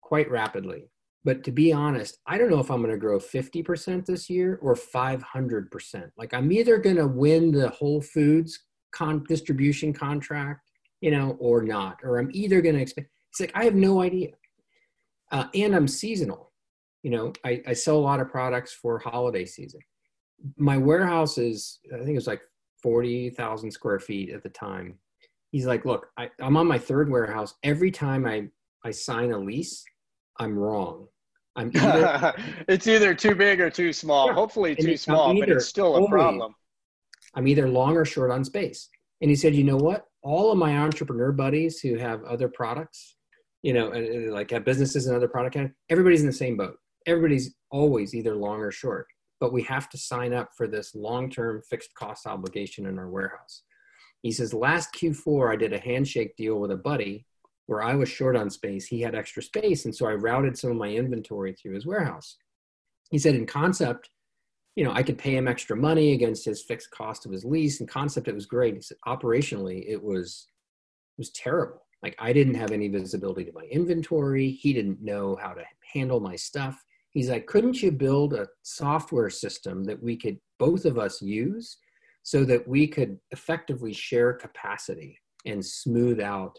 [0.00, 0.90] quite rapidly
[1.24, 4.58] but to be honest, I don't know if I'm going to grow 50% this year
[4.62, 6.10] or 500%.
[6.16, 8.58] Like I'm either going to win the Whole Foods
[8.92, 13.06] con- distribution contract, you know, or not, or I'm either going to expand.
[13.30, 14.30] It's like, I have no idea.
[15.30, 16.52] Uh, and I'm seasonal.
[17.02, 19.80] You know, I, I sell a lot of products for holiday season.
[20.56, 22.40] My warehouse is, I think it was like
[22.82, 24.98] 40,000 square feet at the time.
[25.52, 27.54] He's like, look, I, I'm on my third warehouse.
[27.62, 28.48] Every time I,
[28.84, 29.84] I sign a lease,
[30.38, 31.08] I'm wrong.
[31.56, 32.34] I'm either
[32.68, 34.28] it's either too big or too small.
[34.28, 34.34] Yeah.
[34.34, 36.54] Hopefully too small, either, but it's still a problem.
[37.34, 38.88] I'm either long or short on space.
[39.20, 40.06] And he said, you know what?
[40.22, 43.16] All of my entrepreneur buddies who have other products,
[43.62, 45.56] you know, and like have businesses and other product,
[45.90, 46.76] everybody's in the same boat.
[47.06, 49.06] Everybody's always either long or short,
[49.40, 53.62] but we have to sign up for this long-term fixed cost obligation in our warehouse.
[54.22, 57.26] He says, last Q4, I did a handshake deal with a buddy
[57.66, 59.84] where I was short on space, he had extra space.
[59.84, 62.36] And so I routed some of my inventory through his warehouse.
[63.10, 64.10] He said, in concept,
[64.76, 67.80] you know, I could pay him extra money against his fixed cost of his lease.
[67.80, 68.74] In concept, it was great.
[68.74, 70.46] He said, operationally, it was
[71.16, 71.86] it was terrible.
[72.02, 74.50] Like I didn't have any visibility to my inventory.
[74.50, 76.82] He didn't know how to handle my stuff.
[77.12, 81.78] He's like, couldn't you build a software system that we could both of us use
[82.22, 86.58] so that we could effectively share capacity and smooth out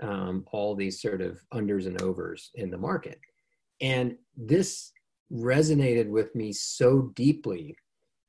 [0.00, 3.18] um, all these sort of unders and overs in the market.
[3.80, 4.92] And this
[5.32, 7.74] resonated with me so deeply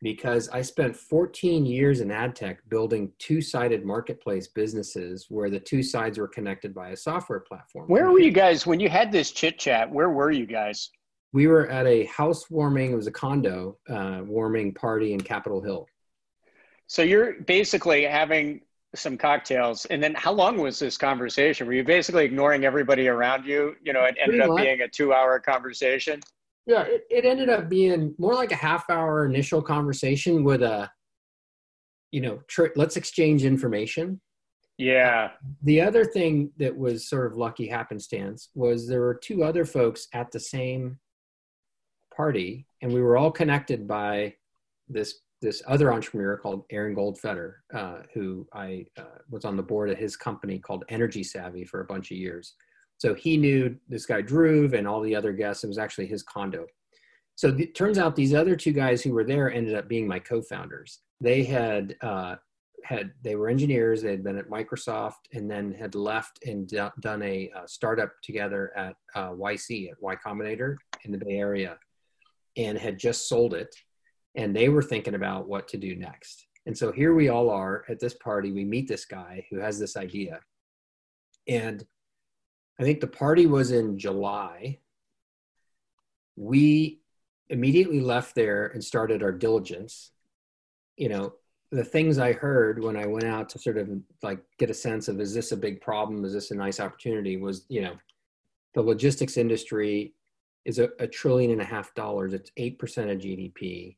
[0.01, 5.59] because I spent 14 years in ad tech building two sided marketplace businesses where the
[5.59, 7.87] two sides were connected by a software platform.
[7.87, 9.91] Where were you guys when you had this chit chat?
[9.91, 10.89] Where were you guys?
[11.31, 15.87] We were at a housewarming, it was a condo uh, warming party in Capitol Hill.
[16.87, 18.61] So you're basically having
[18.95, 23.45] some cocktails and then how long was this conversation were you basically ignoring everybody around
[23.45, 24.63] you you know it ended Pretty up much.
[24.63, 26.19] being a two hour conversation
[26.65, 30.89] yeah it, it ended up being more like a half hour initial conversation with a
[32.11, 34.19] you know tr- let's exchange information
[34.79, 39.65] yeah the other thing that was sort of lucky happenstance was there were two other
[39.65, 40.97] folks at the same
[42.19, 44.33] party and we were all connected by
[44.89, 49.89] this this other entrepreneur called Aaron Goldfeder, uh, who I uh, was on the board
[49.89, 52.55] of his company called EnergySavvy for a bunch of years.
[52.97, 55.63] So he knew this guy Dhruv and all the other guests.
[55.63, 56.65] It was actually his condo.
[57.35, 60.19] So it turns out these other two guys who were there ended up being my
[60.19, 60.99] co-founders.
[61.21, 62.35] They had uh,
[62.83, 64.01] had they were engineers.
[64.01, 68.11] They had been at Microsoft and then had left and d- done a uh, startup
[68.21, 71.77] together at uh, YC at Y Combinator in the Bay Area,
[72.59, 73.73] and had just sold it
[74.35, 76.45] and they were thinking about what to do next.
[76.65, 78.51] And so here we all are at this party.
[78.51, 80.41] We meet this guy who has this idea.
[81.47, 81.83] And
[82.79, 84.79] I think the party was in July.
[86.35, 86.99] We
[87.49, 90.11] immediately left there and started our diligence.
[90.95, 91.33] You know,
[91.71, 93.89] the things I heard when I went out to sort of
[94.21, 96.25] like get a sense of is this a big problem?
[96.25, 97.37] Is this a nice opportunity?
[97.37, 97.95] Was, you know,
[98.75, 100.13] the logistics industry
[100.69, 102.33] is a, a trillion and a half dollars.
[102.33, 102.77] It's 8%
[103.11, 103.95] of GDP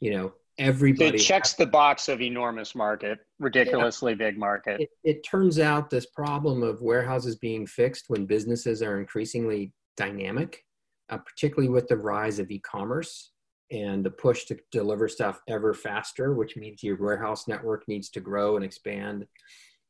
[0.00, 4.30] you know everybody it checks the box of enormous market ridiculously yeah.
[4.30, 8.98] big market it, it, turns out this problem of warehouses being fixed when businesses are
[8.98, 10.64] increasingly dynamic
[11.10, 13.32] uh, particularly with the rise of e-commerce
[13.70, 18.20] and the push to deliver stuff ever faster which means your warehouse network needs to
[18.20, 19.26] grow and expand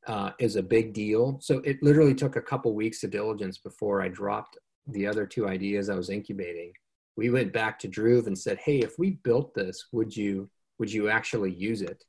[0.06, 4.02] uh, is a big deal so it literally took a couple weeks of diligence before
[4.02, 6.72] i dropped the other two ideas i was incubating
[7.18, 10.48] we went back to Dhruv and said, "Hey, if we built this, would you
[10.78, 12.04] would you actually use it?"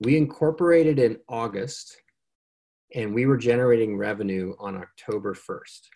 [0.00, 2.02] We incorporated in August,
[2.96, 5.88] and we were generating revenue on October first.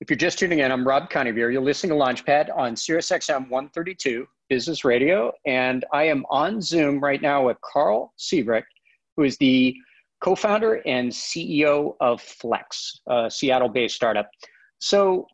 [0.00, 1.52] If you're just tuning in, I'm Rob Conybeare.
[1.52, 7.22] You're listening to Launchpad on SiriusXM 132 Business Radio, and I am on Zoom right
[7.22, 8.66] now with Karl Siebrecht,
[9.16, 9.76] who is the
[10.20, 14.28] co-founder and CEO of Flex, a Seattle-based startup.
[14.82, 15.28] So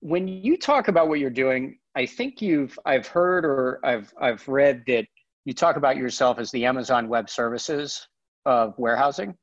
[0.00, 4.46] when you talk about what you're doing, I think you've I've heard or I've I've
[4.46, 5.06] read that
[5.46, 8.06] you talk about yourself as the Amazon Web Services
[8.44, 9.34] of warehousing.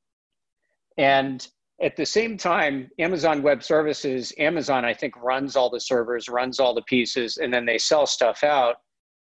[0.99, 1.45] And
[1.81, 6.59] at the same time, Amazon Web Services, Amazon, I think, runs all the servers, runs
[6.59, 8.75] all the pieces, and then they sell stuff out.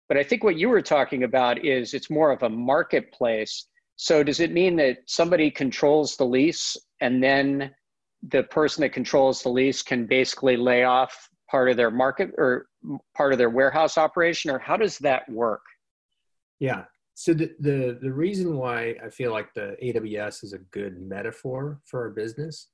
[0.09, 3.67] But I think what you were talking about is it's more of a marketplace.
[3.97, 7.75] So does it mean that somebody controls the lease and then
[8.29, 12.67] the person that controls the lease can basically lay off part of their market or
[13.15, 15.63] part of their warehouse operation or how does that work?
[16.59, 16.85] Yeah.
[17.15, 21.81] So the, the the reason why i feel like the aws is a good metaphor
[21.85, 22.71] for our business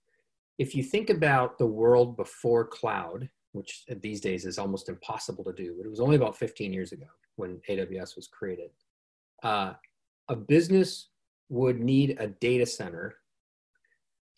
[0.58, 5.52] if you think about the world before cloud which these days is almost impossible to
[5.52, 7.04] do but it was only about 15 years ago
[7.36, 8.70] when aws was created
[9.42, 9.74] uh,
[10.28, 11.10] a business
[11.50, 13.16] would need a data center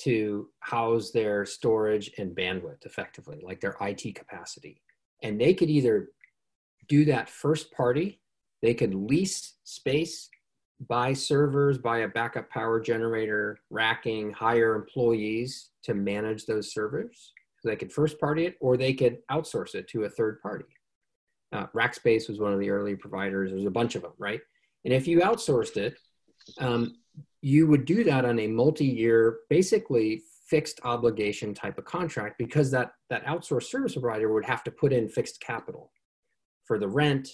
[0.03, 4.81] to house their storage and bandwidth effectively, like their IT capacity.
[5.23, 6.09] And they could either
[6.88, 8.21] do that first party,
[8.61, 10.29] they could lease space,
[10.88, 17.33] buy servers, buy a backup power generator, racking, hire employees to manage those servers.
[17.61, 20.65] So they could first party it, or they could outsource it to a third party.
[21.53, 23.51] Uh, Rackspace was one of the early providers.
[23.51, 24.41] There's a bunch of them, right?
[24.85, 25.97] And if you outsourced it,
[26.59, 26.97] um,
[27.40, 32.92] you would do that on a multi-year, basically fixed obligation type of contract because that,
[33.11, 35.90] that outsourced service provider would have to put in fixed capital
[36.64, 37.29] for the rent,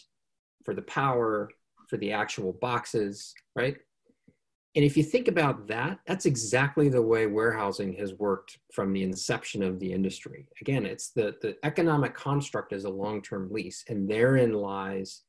[0.64, 1.50] for the power,
[1.88, 3.76] for the actual boxes, right?
[4.76, 9.02] And if you think about that, that's exactly the way warehousing has worked from the
[9.02, 10.46] inception of the industry.
[10.60, 15.22] Again, it's the, the economic construct is a long-term lease, and therein lies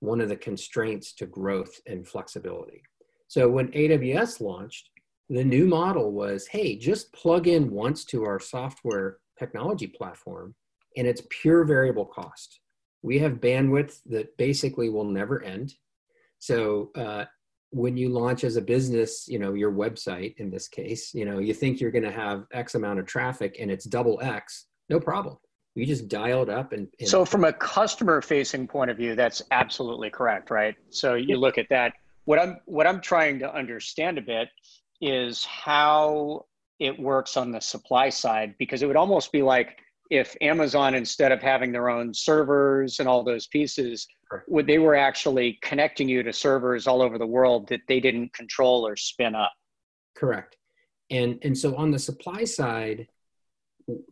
[0.00, 2.82] one of the constraints to growth and flexibility.
[3.28, 4.90] So when AWS launched,
[5.28, 10.54] the new model was hey, just plug in once to our software technology platform,
[10.96, 12.60] and it's pure variable cost.
[13.02, 15.74] We have bandwidth that basically will never end.
[16.38, 17.24] So uh,
[17.70, 21.38] when you launch as a business, you know, your website in this case, you know,
[21.38, 25.00] you think you're going to have X amount of traffic and it's double X, no
[25.00, 25.36] problem.
[25.74, 29.16] You just dial it up and, and so from a customer facing point of view,
[29.16, 30.76] that's absolutely correct, right?
[30.90, 34.48] So you look at that what I'm what I'm trying to understand a bit
[35.00, 36.46] is how
[36.80, 39.78] it works on the supply side because it would almost be like
[40.10, 44.06] if Amazon instead of having their own servers and all those pieces
[44.48, 48.32] would they were actually connecting you to servers all over the world that they didn't
[48.34, 49.52] control or spin up.
[50.16, 50.56] Correct.
[51.10, 53.06] And and so on the supply side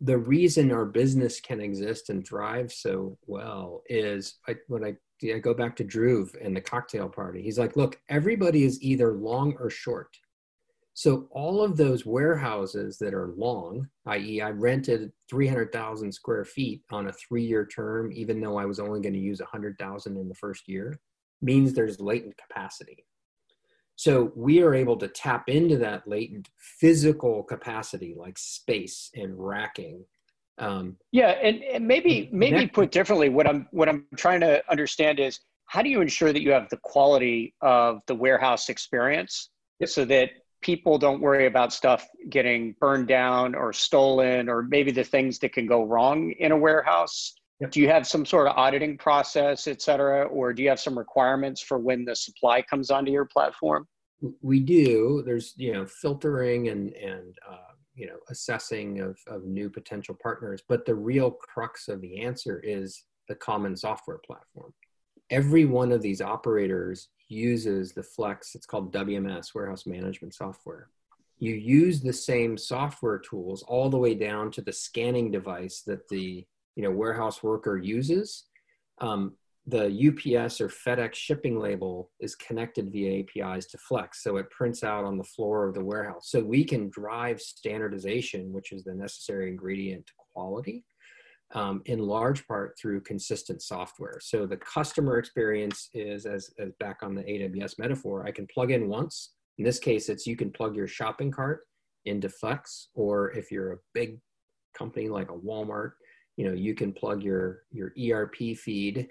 [0.01, 5.39] the reason our business can exist and thrive so well is I, what I I
[5.39, 7.41] go back to Dhruv and the cocktail party.
[7.41, 10.17] He's like, look, everybody is either long or short.
[10.95, 17.07] So all of those warehouses that are long, i.e., I rented 300,000 square feet on
[17.07, 20.67] a three-year term, even though I was only going to use 100,000 in the first
[20.67, 20.99] year.
[21.41, 23.05] means there's latent capacity.
[23.95, 30.05] So we are able to tap into that latent physical capacity like space and racking.
[30.59, 35.19] Um, yeah, and, and maybe maybe put differently, what I'm what I'm trying to understand
[35.19, 35.39] is
[35.73, 39.49] how do you ensure that you have the quality of the warehouse experience
[39.79, 39.89] yep.
[39.89, 40.29] so that
[40.61, 45.51] people don't worry about stuff getting burned down or stolen or maybe the things that
[45.51, 47.71] can go wrong in a warehouse yep.
[47.71, 50.97] do you have some sort of auditing process et cetera or do you have some
[50.97, 53.87] requirements for when the supply comes onto your platform
[54.41, 59.69] we do there's you know filtering and and uh, you know assessing of, of new
[59.69, 64.73] potential partners but the real crux of the answer is the common software platform
[65.29, 70.89] every one of these operators uses the Flex, it's called WMS, Warehouse Management Software.
[71.39, 76.07] You use the same software tools all the way down to the scanning device that
[76.07, 78.45] the you know warehouse worker uses.
[78.99, 79.33] Um,
[79.65, 84.83] the UPS or FedEx shipping label is connected via APIs to Flex, so it prints
[84.83, 86.29] out on the floor of the warehouse.
[86.29, 90.83] So we can drive standardization, which is the necessary ingredient to quality,
[91.53, 94.19] um, in large part through consistent software.
[94.19, 98.71] So the customer experience is, as, as back on the AWS metaphor, I can plug
[98.71, 99.31] in once.
[99.57, 101.61] In this case, it's you can plug your shopping cart
[102.05, 104.19] into Flex, or if you're a big
[104.77, 105.91] company like a Walmart,
[106.35, 109.07] you know you can plug your your ERP feed,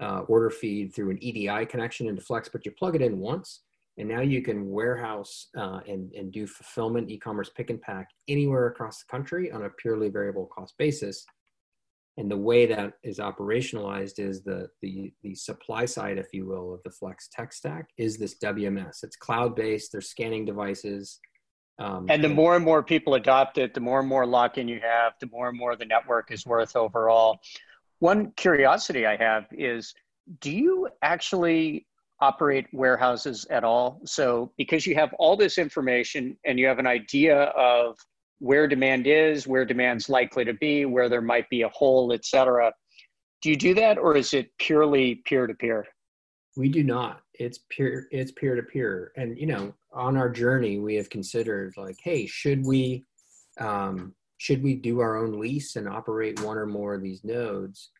[0.00, 3.62] uh, order feed through an EDI connection into Flex, but you plug it in once,
[3.98, 8.66] and now you can warehouse uh, and, and do fulfillment, e-commerce pick and pack anywhere
[8.66, 11.24] across the country on a purely variable cost basis
[12.18, 16.72] and the way that is operationalized is the, the, the supply side, if you will,
[16.72, 19.02] of the Flex tech stack is this WMS.
[19.02, 21.20] It's cloud based, there's scanning devices.
[21.78, 24.66] Um, and the more and more people adopt it, the more and more lock in
[24.66, 27.38] you have, the more and more the network is worth overall.
[27.98, 29.94] One curiosity I have is
[30.40, 31.86] do you actually
[32.20, 34.00] operate warehouses at all?
[34.04, 37.96] So, because you have all this information and you have an idea of
[38.38, 42.24] where demand is, where demand's likely to be, where there might be a hole, et
[42.24, 42.72] cetera.
[43.42, 45.86] Do you do that or is it purely peer to peer?
[46.56, 47.20] We do not.
[47.34, 49.12] It's peer it's peer to peer.
[49.16, 53.04] And you know, on our journey we have considered like, hey, should we
[53.58, 57.90] um, should we do our own lease and operate one or more of these nodes?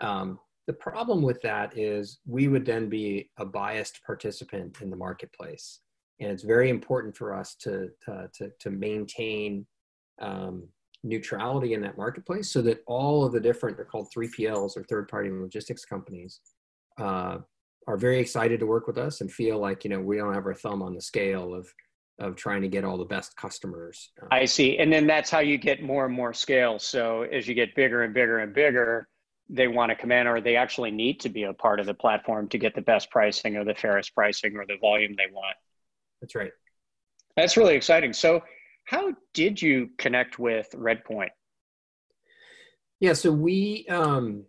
[0.00, 4.96] Um, the problem with that is we would then be a biased participant in the
[4.96, 5.80] marketplace.
[6.20, 9.66] And it's very important for us to, to, to, to maintain
[10.20, 10.68] um,
[11.02, 15.08] neutrality in that marketplace so that all of the different, they're called 3PLs or third
[15.08, 16.40] party logistics companies,
[16.98, 17.38] uh,
[17.86, 20.46] are very excited to work with us and feel like, you know, we don't have
[20.46, 21.68] our thumb on the scale of,
[22.18, 24.10] of trying to get all the best customers.
[24.30, 24.78] I see.
[24.78, 26.78] And then that's how you get more and more scale.
[26.78, 29.08] So as you get bigger and bigger and bigger,
[29.48, 31.94] they want to come in or they actually need to be a part of the
[31.94, 35.56] platform to get the best pricing or the fairest pricing or the volume they want.
[36.20, 36.52] That's right.
[37.36, 38.12] That's really exciting.
[38.12, 38.42] So
[38.84, 41.30] how did you connect with Redpoint?
[43.00, 44.44] Yeah, so we um,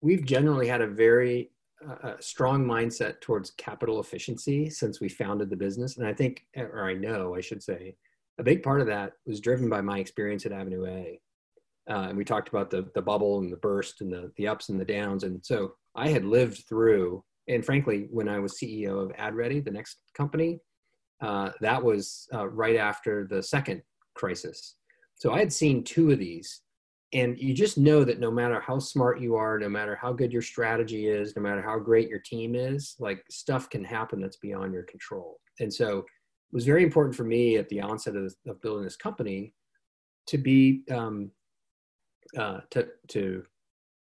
[0.00, 1.50] we've generally had a very
[1.86, 6.88] uh, strong mindset towards capital efficiency since we founded the business, and I think, or
[6.88, 7.94] I know, I should say,
[8.38, 11.20] a big part of that was driven by my experience at Avenue A.
[11.90, 14.68] Uh, and we talked about the the bubble and the burst and the the ups
[14.68, 17.24] and the downs, and so I had lived through.
[17.48, 20.60] And frankly, when I was CEO of AdReady, the next company,
[21.22, 23.82] uh, that was uh, right after the second
[24.14, 24.76] crisis.
[25.14, 26.60] So I had seen two of these.
[27.12, 30.32] And you just know that no matter how smart you are, no matter how good
[30.32, 34.36] your strategy is, no matter how great your team is, like stuff can happen that's
[34.36, 35.40] beyond your control.
[35.60, 36.04] And so it
[36.52, 39.54] was very important for me at the onset of, of building this company
[40.26, 41.30] to be um,
[42.36, 43.42] uh, to to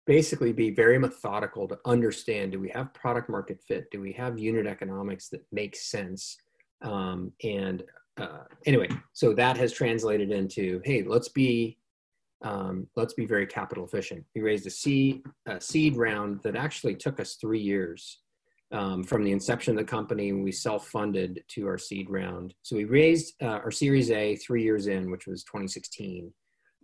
[0.06, 4.38] basically be very methodical to understand do we have product market fit do we have
[4.38, 6.38] unit economics that makes sense
[6.82, 7.82] um, and
[8.16, 11.78] uh, anyway, so that has translated into, hey, let's be
[12.44, 14.24] um, let's be very capital efficient.
[14.34, 18.20] We raised a seed, a seed round that actually took us three years
[18.70, 20.32] um, from the inception of the company.
[20.32, 22.54] We self-funded to our seed round.
[22.62, 26.32] So we raised uh, our Series A three years in, which was 2016.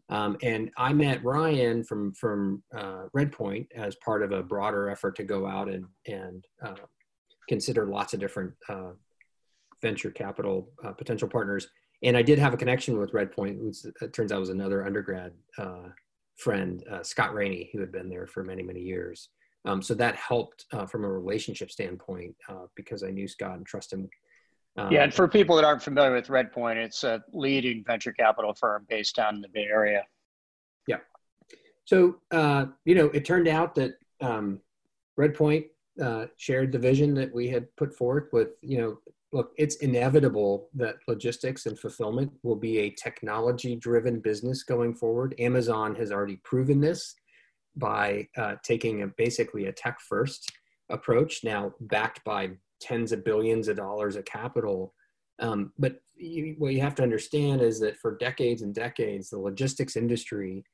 [0.08, 5.14] Um, and I met Ryan from from uh, Redpoint as part of a broader effort
[5.16, 6.74] to go out and and uh,
[7.48, 8.90] consider lots of different uh,
[9.82, 11.68] venture capital uh, potential partners.
[12.03, 15.32] And I did have a connection with Redpoint, which it turns out was another undergrad
[15.59, 15.88] uh,
[16.36, 19.28] friend, uh, Scott Raney, who had been there for many, many years.
[19.66, 23.66] Um, so that helped uh, from a relationship standpoint uh, because I knew Scott and
[23.66, 24.11] trusted him.
[24.76, 28.55] Um, yeah, and for people that aren't familiar with Redpoint, it's a leading venture capital
[28.55, 30.05] firm based out in the Bay Area.
[30.86, 30.98] Yeah.
[31.84, 34.61] So, uh, you know, it turned out that um,
[35.18, 35.66] Redpoint
[36.01, 38.98] uh, shared the vision that we had put forth with, you know,
[39.33, 45.35] look, it's inevitable that logistics and fulfillment will be a technology driven business going forward.
[45.39, 47.14] Amazon has already proven this
[47.76, 50.51] by uh, taking a, basically a tech first
[50.91, 52.51] approach, now backed by
[52.81, 54.95] tens of billions of dollars of capital.
[55.39, 59.39] Um, but you, what you have to understand is that for decades and decades, the
[59.39, 60.64] logistics industry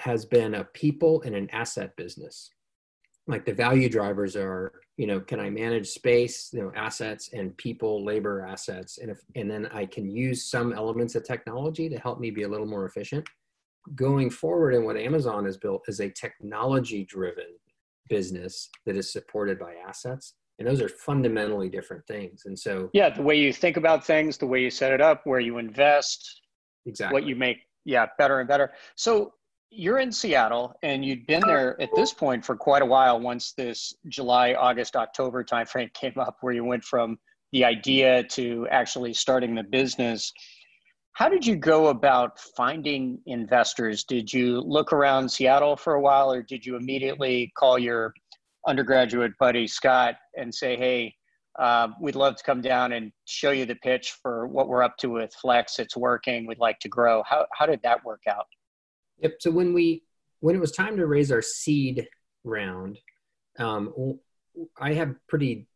[0.00, 2.50] has been a people and an asset business.
[3.26, 7.56] Like the value drivers are, you know, can I manage space, you know, assets and
[7.56, 11.98] people, labor assets, and if and then I can use some elements of technology to
[11.98, 13.26] help me be a little more efficient.
[13.94, 17.46] Going forward, and what Amazon has built is a technology-driven
[18.08, 22.42] business that is supported by assets and those are fundamentally different things.
[22.46, 25.22] And so yeah the way you think about things the way you set it up
[25.24, 26.42] where you invest
[26.86, 27.14] exactly.
[27.14, 28.72] what you make yeah better and better.
[28.96, 29.32] So
[29.74, 33.52] you're in seattle and you'd been there at this point for quite a while once
[33.56, 37.18] this july august october timeframe came up where you went from
[37.52, 40.32] the idea to actually starting the business
[41.12, 46.32] how did you go about finding investors did you look around seattle for a while
[46.32, 48.12] or did you immediately call your
[48.66, 51.14] undergraduate buddy Scott and say, hey,
[51.58, 54.96] uh, we'd love to come down and show you the pitch for what we're up
[54.98, 55.78] to with Flex.
[55.78, 56.46] It's working.
[56.46, 57.22] We'd like to grow.
[57.24, 58.46] How, how did that work out?
[59.18, 59.36] Yep.
[59.40, 60.04] So when we
[60.40, 62.06] when it was time to raise our seed
[62.44, 62.98] round,
[63.58, 64.18] um,
[64.78, 65.66] I have pretty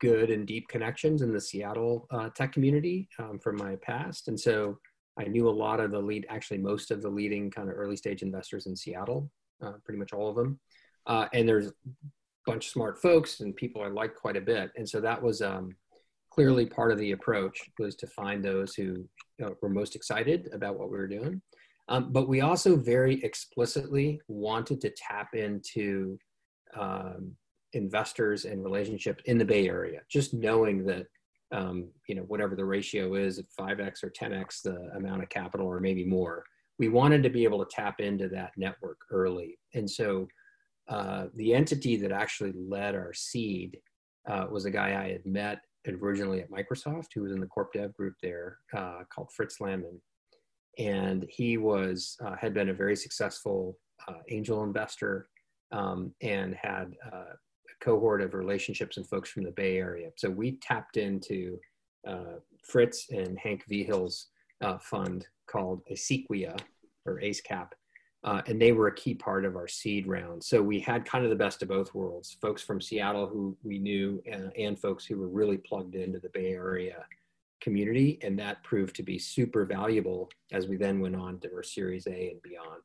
[0.00, 4.38] good and deep connections in the Seattle uh, tech community um, from my past, and
[4.38, 4.78] so
[5.18, 7.96] I knew a lot of the lead, actually most of the leading kind of early
[7.96, 9.30] stage investors in Seattle,
[9.62, 10.58] uh, pretty much all of them.
[11.06, 11.72] Uh, and there's a
[12.46, 14.70] bunch of smart folks and people I like quite a bit.
[14.76, 15.76] And so that was um,
[16.30, 20.48] clearly part of the approach was to find those who you know, were most excited
[20.52, 21.42] about what we were doing.
[21.90, 26.18] Um, but we also very explicitly wanted to tap into
[26.74, 27.32] um,
[27.72, 31.06] investors and relationships in the Bay Area, just knowing that
[31.52, 35.66] um, you know whatever the ratio is at 5x or 10x the amount of capital
[35.66, 36.44] or maybe more
[36.80, 39.58] we wanted to be able to tap into that network early.
[39.74, 40.26] And so
[40.88, 43.78] uh, the entity that actually led our seed
[44.26, 47.74] uh, was a guy I had met originally at Microsoft, who was in the corp
[47.74, 50.00] dev group there, uh, called Fritz Lanman,
[50.78, 55.28] and he was uh, had been a very successful uh, angel investor
[55.72, 57.24] um, and had a
[57.80, 60.10] cohort of relationships and folks from the Bay Area.
[60.16, 61.58] So we tapped into
[62.64, 64.28] Fritz and Hank Vigil's
[64.80, 66.58] fund called Acequia
[67.06, 67.68] or AceCap
[68.22, 70.42] uh, and they were a key part of our seed round.
[70.44, 73.78] So we had kind of the best of both worlds folks from Seattle who we
[73.78, 77.04] knew, and, and folks who were really plugged into the Bay Area
[77.60, 78.18] community.
[78.22, 82.06] And that proved to be super valuable as we then went on to our Series
[82.06, 82.82] A and beyond.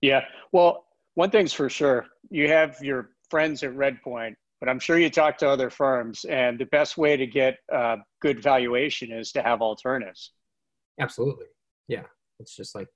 [0.00, 0.24] Yeah.
[0.52, 5.10] Well, one thing's for sure you have your friends at Redpoint, but I'm sure you
[5.10, 9.42] talk to other firms, and the best way to get uh, good valuation is to
[9.42, 10.32] have alternatives.
[11.00, 11.46] Absolutely.
[11.88, 12.04] Yeah.
[12.40, 12.88] It's just like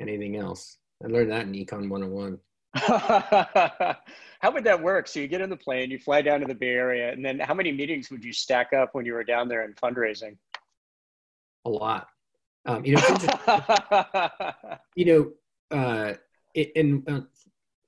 [0.00, 0.78] anything else.
[1.04, 2.38] I learned that in Econ 101.
[4.40, 5.08] how would that work?
[5.08, 7.38] So you get in the plane, you fly down to the Bay Area, and then
[7.38, 10.36] how many meetings would you stack up when you were down there in fundraising?
[11.64, 12.08] A lot.
[12.66, 14.30] Um, you know,
[14.96, 16.14] you know, uh,
[16.54, 17.20] it, and uh,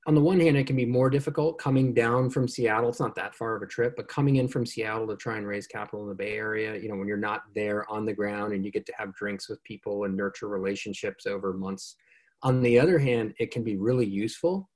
[0.07, 2.89] on the one hand, it can be more difficult coming down from Seattle.
[2.89, 5.47] It's not that far of a trip, but coming in from Seattle to try and
[5.47, 8.55] raise capital in the Bay Area, you know, when you're not there on the ground
[8.55, 11.97] and you get to have drinks with people and nurture relationships over months
[12.43, 14.69] on the other hand, it can be really useful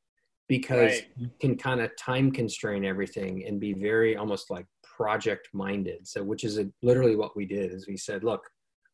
[0.48, 1.06] because right.
[1.16, 6.06] you can kind of time constrain everything and be very almost like project minded.
[6.06, 8.42] So, which is a, literally what we did is we said, look,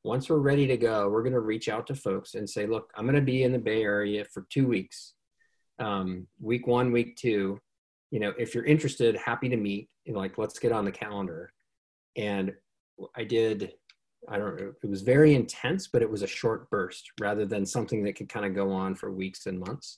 [0.05, 2.91] once we're ready to go, we're going to reach out to folks and say, look,
[2.95, 5.15] I'm going to be in the Bay Area for two weeks,
[5.79, 7.59] um, week one, week two.
[8.11, 9.89] You know, if you're interested, happy to meet.
[10.05, 11.53] You know, like, let's get on the calendar.
[12.17, 12.55] And
[13.15, 13.73] I did
[14.29, 17.65] I don't know, it was very intense, but it was a short burst rather than
[17.65, 19.97] something that could kind of go on for weeks and months.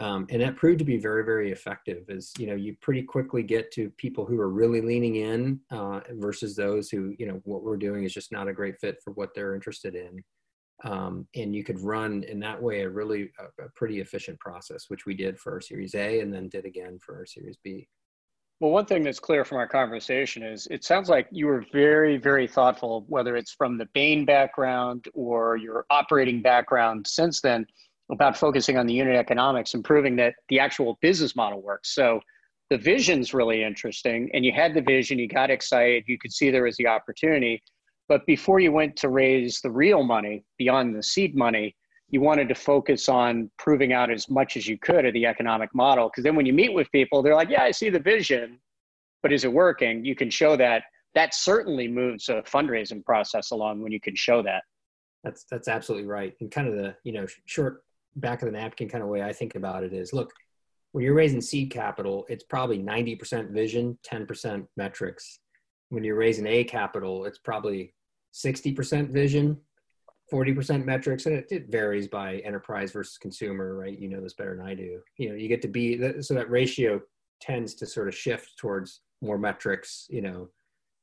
[0.00, 3.44] Um, and that proved to be very, very effective as, you know, you pretty quickly
[3.44, 7.62] get to people who are really leaning in uh, versus those who, you know, what
[7.62, 10.22] we're doing is just not a great fit for what they're interested in.
[10.82, 14.86] Um, and you could run in that way a really a, a pretty efficient process,
[14.88, 17.88] which we did for our Series A and then did again for our Series B.
[18.60, 22.16] Well, one thing that's clear from our conversation is it sounds like you were very,
[22.16, 27.66] very thoughtful, whether it's from the Bain background or your operating background since then,
[28.12, 31.94] about focusing on the unit economics and proving that the actual business model works.
[31.94, 32.20] So
[32.70, 36.50] the vision's really interesting, and you had the vision, you got excited, you could see
[36.50, 37.62] there was the opportunity.
[38.08, 41.74] But before you went to raise the real money beyond the seed money,
[42.14, 45.74] you wanted to focus on proving out as much as you could of the economic
[45.74, 46.08] model.
[46.08, 48.60] Because then when you meet with people, they're like, yeah, I see the vision,
[49.20, 50.04] but is it working?
[50.04, 50.84] You can show that.
[51.16, 54.62] That certainly moves a fundraising process along when you can show that.
[55.24, 56.34] That's that's absolutely right.
[56.40, 57.82] And kind of the you know short
[58.14, 60.32] back of the napkin kind of way I think about it is look,
[60.92, 65.40] when you're raising seed capital, it's probably 90% vision, 10% metrics.
[65.88, 67.92] When you're raising A capital, it's probably
[68.34, 69.58] 60% vision,
[70.34, 73.96] 40% metrics and it, it, varies by enterprise versus consumer right?
[73.96, 75.00] You know this better than i do.
[75.16, 77.00] You know you get to be so that ratio
[77.40, 80.48] tends to sort of shift towards more metrics you know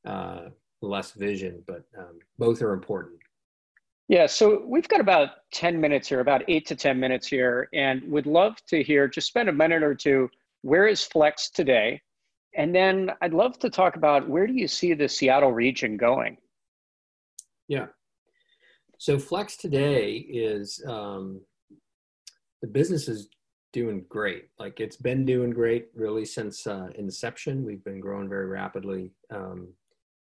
[0.06, 0.48] uh,
[0.82, 3.18] less vision but um, both are important.
[4.08, 8.02] Yeah so we've got about 10 minutes here about 8 to 10 minutes here and
[8.10, 10.28] would love to hear just spend a minute or two
[10.60, 12.02] where is flex today?
[12.54, 16.36] And then i'd love to talk about where do you see the seattle region going?
[17.68, 17.86] Yeah
[19.02, 21.40] so Flex today is um,
[22.60, 23.30] the business is
[23.72, 24.44] doing great.
[24.60, 27.64] Like it's been doing great really since uh, inception.
[27.64, 29.10] We've been growing very rapidly.
[29.28, 29.74] Um,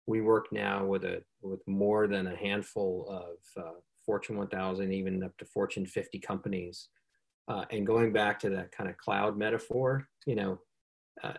[0.07, 5.25] we work now with a with more than a handful of uh, Fortune 1000, even
[5.25, 6.89] up to Fortune 50 companies.
[7.49, 10.59] Uh, and going back to that kind of cloud metaphor, you know,
[11.23, 11.35] uh,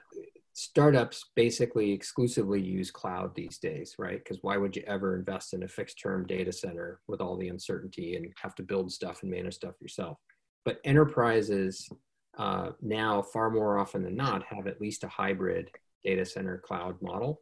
[0.53, 4.21] startups basically exclusively use cloud these days, right?
[4.23, 7.49] Because why would you ever invest in a fixed term data center with all the
[7.49, 10.17] uncertainty and have to build stuff and manage stuff yourself?
[10.65, 11.89] But enterprises
[12.37, 15.69] uh, now, far more often than not, have at least a hybrid
[16.03, 17.41] data center cloud model.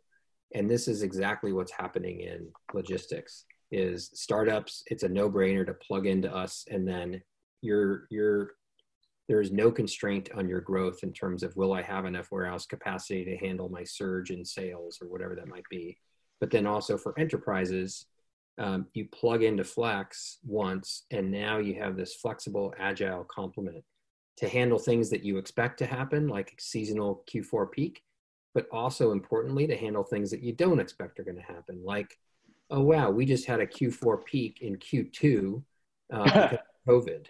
[0.53, 5.75] And this is exactly what's happening in logistics is startups, it's a no brainer to
[5.75, 7.21] plug into us and then
[7.61, 8.51] your, your
[9.29, 12.65] there is no constraint on your growth in terms of will I have enough warehouse
[12.65, 15.99] capacity to handle my surge in sales or whatever that might be.
[16.39, 18.07] But then also for enterprises,
[18.57, 23.83] um, you plug into Flex once, and now you have this flexible, agile complement
[24.37, 28.01] to handle things that you expect to happen, like seasonal Q4 peak,
[28.55, 32.17] but also importantly to handle things that you don't expect are going to happen, like,
[32.71, 35.61] oh wow, we just had a Q4 peak in Q2
[36.11, 37.27] uh, because of COVID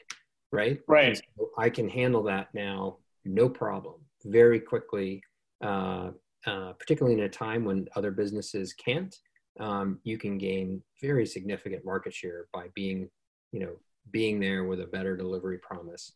[0.52, 0.80] right?
[0.88, 1.18] Right.
[1.38, 3.96] So I can handle that now, no problem,
[4.26, 5.24] very quickly.
[5.64, 6.12] Uh,
[6.48, 9.14] uh, particularly in a time when other businesses can't,
[9.60, 13.10] um, you can gain very significant market share by being,
[13.52, 13.74] you know,
[14.12, 16.14] being there with a better delivery promise.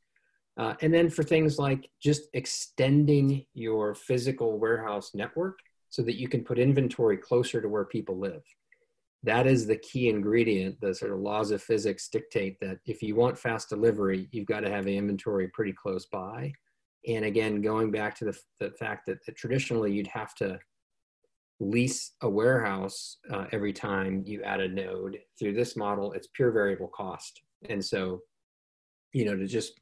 [0.57, 5.59] Uh, and then for things like just extending your physical warehouse network
[5.89, 8.43] so that you can put inventory closer to where people live
[9.23, 10.79] that is the key ingredient.
[10.81, 14.61] The sort of laws of physics dictate that if you want fast delivery, you've got
[14.61, 16.51] to have inventory pretty close by.
[17.07, 20.59] And again, going back to the, the fact that, that traditionally you'd have to
[21.59, 25.17] lease a warehouse uh, every time you add a node.
[25.39, 27.41] Through this model, it's pure variable cost.
[27.69, 28.21] And so,
[29.13, 29.79] you know, to just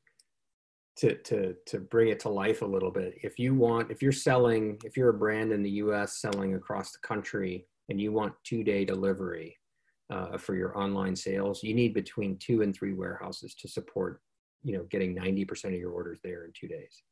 [0.98, 4.12] to to to bring it to life a little bit, if you want, if you're
[4.12, 6.18] selling, if you're a brand in the U.S.
[6.18, 9.58] selling across the country, and you want two day delivery
[10.10, 14.22] uh, for your online sales, you need between two and three warehouses to support,
[14.64, 17.04] you know, getting 90% of your orders there in two days.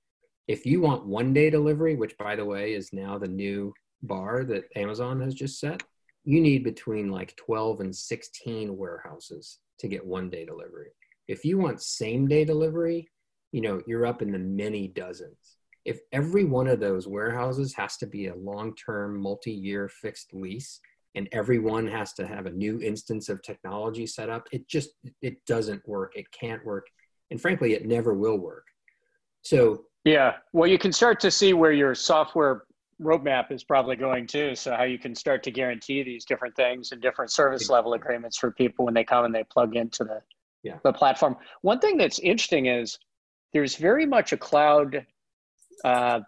[0.48, 3.74] If you want one day delivery, which by the way is now the new
[4.04, 5.84] bar that Amazon has just set,
[6.24, 10.92] you need between like 12 and 16 warehouses to get one day delivery.
[11.28, 13.10] If you want same day delivery,
[13.52, 17.98] you know, you're up in the many dozens if every one of those warehouses has
[17.98, 20.80] to be a long-term multi-year fixed lease
[21.16, 25.44] and everyone has to have a new instance of technology set up it just it
[25.46, 26.14] doesn't work.
[26.16, 26.88] It can't work.
[27.32, 28.66] And frankly it never will work.
[29.42, 30.36] So yeah.
[30.54, 32.64] Well you can start to see where your software
[33.02, 34.56] roadmap is probably going too.
[34.56, 38.38] So how you can start to guarantee these different things and different service level agreements
[38.38, 40.22] for people when they come and they plug into the
[40.64, 40.78] yeah.
[40.84, 41.38] the platform.
[41.62, 43.00] One thing that's interesting is
[43.54, 45.06] there's very much a cloud
[45.84, 46.22] uh,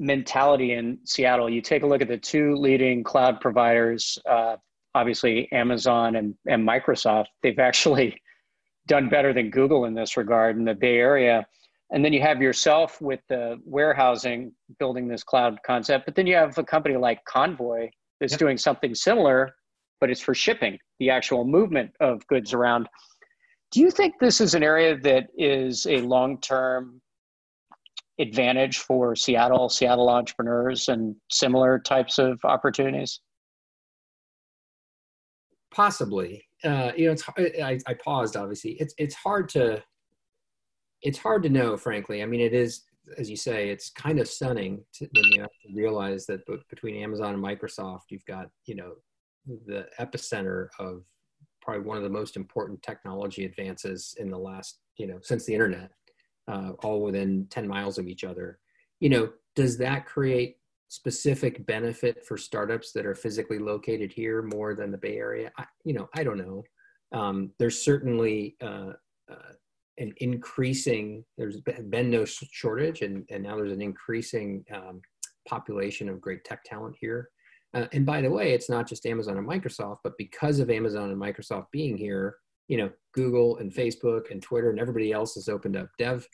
[0.00, 1.48] mentality in Seattle.
[1.48, 4.56] You take a look at the two leading cloud providers, uh,
[4.94, 7.26] obviously Amazon and, and Microsoft.
[7.42, 8.20] They've actually
[8.86, 11.46] done better than Google in this regard in the Bay Area.
[11.90, 16.06] And then you have yourself with the warehousing building this cloud concept.
[16.06, 17.90] But then you have a company like Convoy
[18.20, 18.40] that's yep.
[18.40, 19.54] doing something similar,
[20.00, 22.88] but it's for shipping, the actual movement of goods around.
[23.70, 27.00] Do you think this is an area that is a long term
[28.18, 33.20] advantage for Seattle, Seattle entrepreneurs, and similar types of opportunities?
[35.70, 36.44] Possibly.
[36.62, 38.36] Uh, you know, it's I, I paused.
[38.36, 39.82] Obviously, it's it's hard to
[41.02, 41.76] it's hard to know.
[41.76, 42.84] Frankly, I mean, it is
[43.18, 46.40] as you say, it's kind of stunning to, when you realize that
[46.70, 48.92] between Amazon and Microsoft, you've got you know
[49.66, 51.02] the epicenter of
[51.60, 55.54] probably one of the most important technology advances in the last, you know, since the
[55.54, 55.90] internet,
[56.48, 58.58] uh, all within 10 miles of each other.
[59.00, 60.56] You know, does that create
[60.88, 65.50] specific benefit for startups that are physically located here more than the Bay Area?
[65.58, 66.64] I, you know, I don't know.
[67.12, 68.92] Um, there's certainly uh,
[69.30, 69.52] uh,
[69.98, 75.00] an increasing, there's been no shortage, and, and now there's an increasing um,
[75.48, 77.30] population of great tech talent here.
[77.74, 81.10] Uh, and by the way, it's not just Amazon and Microsoft, but because of Amazon
[81.10, 82.36] and Microsoft being here,
[82.68, 86.26] you know, Google and Facebook and Twitter and everybody else has opened up dev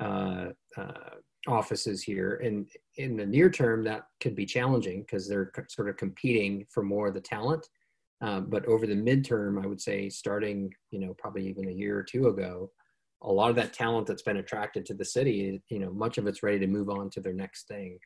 [0.00, 0.46] uh,
[0.76, 1.10] uh,
[1.46, 2.40] offices here.
[2.44, 6.82] And in the near term, that could be challenging because they're sort of competing for
[6.82, 7.66] more of the talent.
[8.20, 11.98] Um, but over the midterm, I would say starting, you know, probably even a year
[11.98, 12.70] or two ago,
[13.22, 16.26] a lot of that talent that's been attracted to the city, you know, much of
[16.26, 17.98] it's ready to move on to their next thing.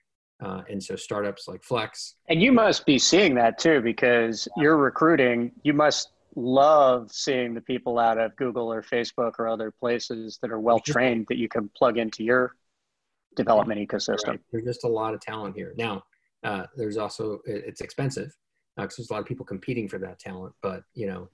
[0.44, 2.16] Uh, and so startups like Flex.
[2.28, 5.52] And you must be seeing that too, because you're recruiting.
[5.62, 10.50] You must love seeing the people out of Google or Facebook or other places that
[10.50, 12.52] are well trained that you can plug into your
[13.36, 14.28] development ecosystem.
[14.28, 14.40] Right.
[14.52, 15.74] There's just a lot of talent here.
[15.76, 16.02] Now,
[16.44, 18.34] uh, there's also it's expensive
[18.76, 20.54] because uh, there's a lot of people competing for that talent.
[20.62, 21.28] But you know,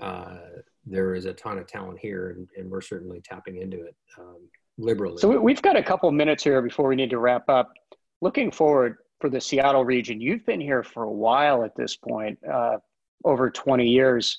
[0.00, 0.38] uh,
[0.86, 4.48] there is a ton of talent here, and, and we're certainly tapping into it um,
[4.78, 5.18] liberally.
[5.18, 7.72] So we've got a couple minutes here before we need to wrap up
[8.20, 12.38] looking forward for the Seattle region, you've been here for a while at this point,
[12.50, 12.76] uh,
[13.24, 14.38] over 20 years.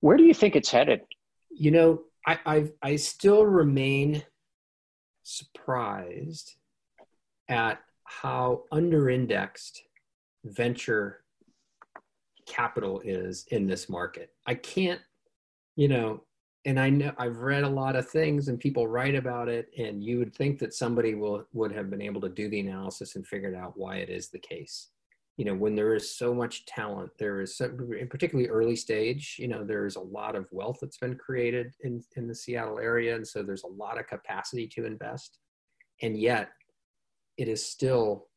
[0.00, 1.02] Where do you think it's headed?
[1.50, 4.22] You know, I, I've, I still remain
[5.22, 6.54] surprised
[7.48, 9.78] at how underindexed
[10.44, 11.22] venture
[12.46, 14.30] capital is in this market.
[14.46, 15.00] I can't,
[15.76, 16.24] you know,
[16.64, 20.02] and I know I've read a lot of things and people write about it, and
[20.02, 23.26] you would think that somebody will would have been able to do the analysis and
[23.26, 24.88] figured out why it is the case.
[25.36, 27.64] You know, when there is so much talent, there is so,
[27.98, 29.36] in particularly early stage.
[29.38, 32.78] You know, there is a lot of wealth that's been created in in the Seattle
[32.78, 35.38] area, and so there's a lot of capacity to invest,
[36.02, 36.50] and yet
[37.38, 38.28] it is still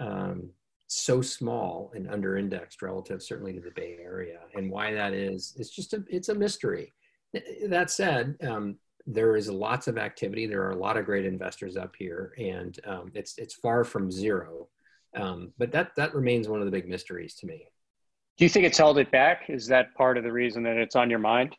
[0.00, 0.50] um,
[0.88, 5.54] so small and under indexed relative certainly to the bay area and why that is
[5.56, 6.92] it's just a it's a mystery
[7.66, 8.76] that said, um,
[9.06, 10.46] there is lots of activity.
[10.46, 14.10] There are a lot of great investors up here, and um, it's it's far from
[14.10, 14.68] zero.
[15.16, 17.66] Um, but that that remains one of the big mysteries to me.
[18.38, 19.44] Do you think it's held it back?
[19.48, 21.56] Is that part of the reason that it's on your mind?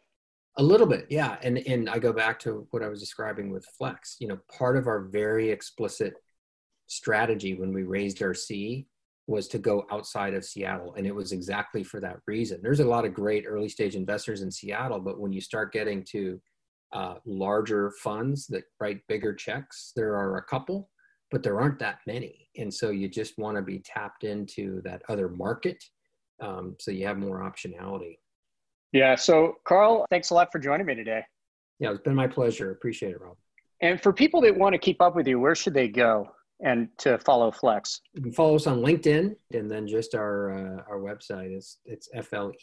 [0.58, 1.38] A little bit, yeah.
[1.44, 4.18] And and I go back to what I was describing with Flex.
[4.20, 6.14] You know, part of our very explicit
[6.88, 8.88] strategy when we raised our C
[9.28, 10.94] was to go outside of Seattle.
[10.96, 12.60] And it was exactly for that reason.
[12.62, 16.04] There's a lot of great early stage investors in Seattle, but when you start getting
[16.12, 16.42] to
[16.92, 20.90] uh, larger funds that write bigger checks, there are a couple,
[21.30, 22.41] but there aren't that many.
[22.58, 25.84] And so you just want to be tapped into that other market
[26.42, 28.18] um, so you have more optionality.
[28.92, 29.16] Yeah.
[29.16, 31.24] So, Karl, thanks a lot for joining me today.
[31.80, 32.72] Yeah, it's been my pleasure.
[32.72, 33.38] Appreciate it, Rob.
[33.82, 36.30] And for people that want to keep up with you, where should they go?
[36.62, 38.02] and to follow Flex?
[38.14, 42.08] You can follow us on LinkedIn, and then just our uh, our website is it's
[42.16, 42.62] flexe.com.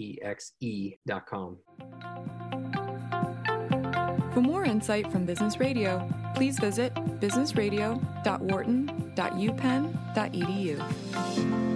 [4.33, 6.93] For more insight from Business Radio, please visit
[9.19, 11.68] businessradio.wharton.upenn.edu.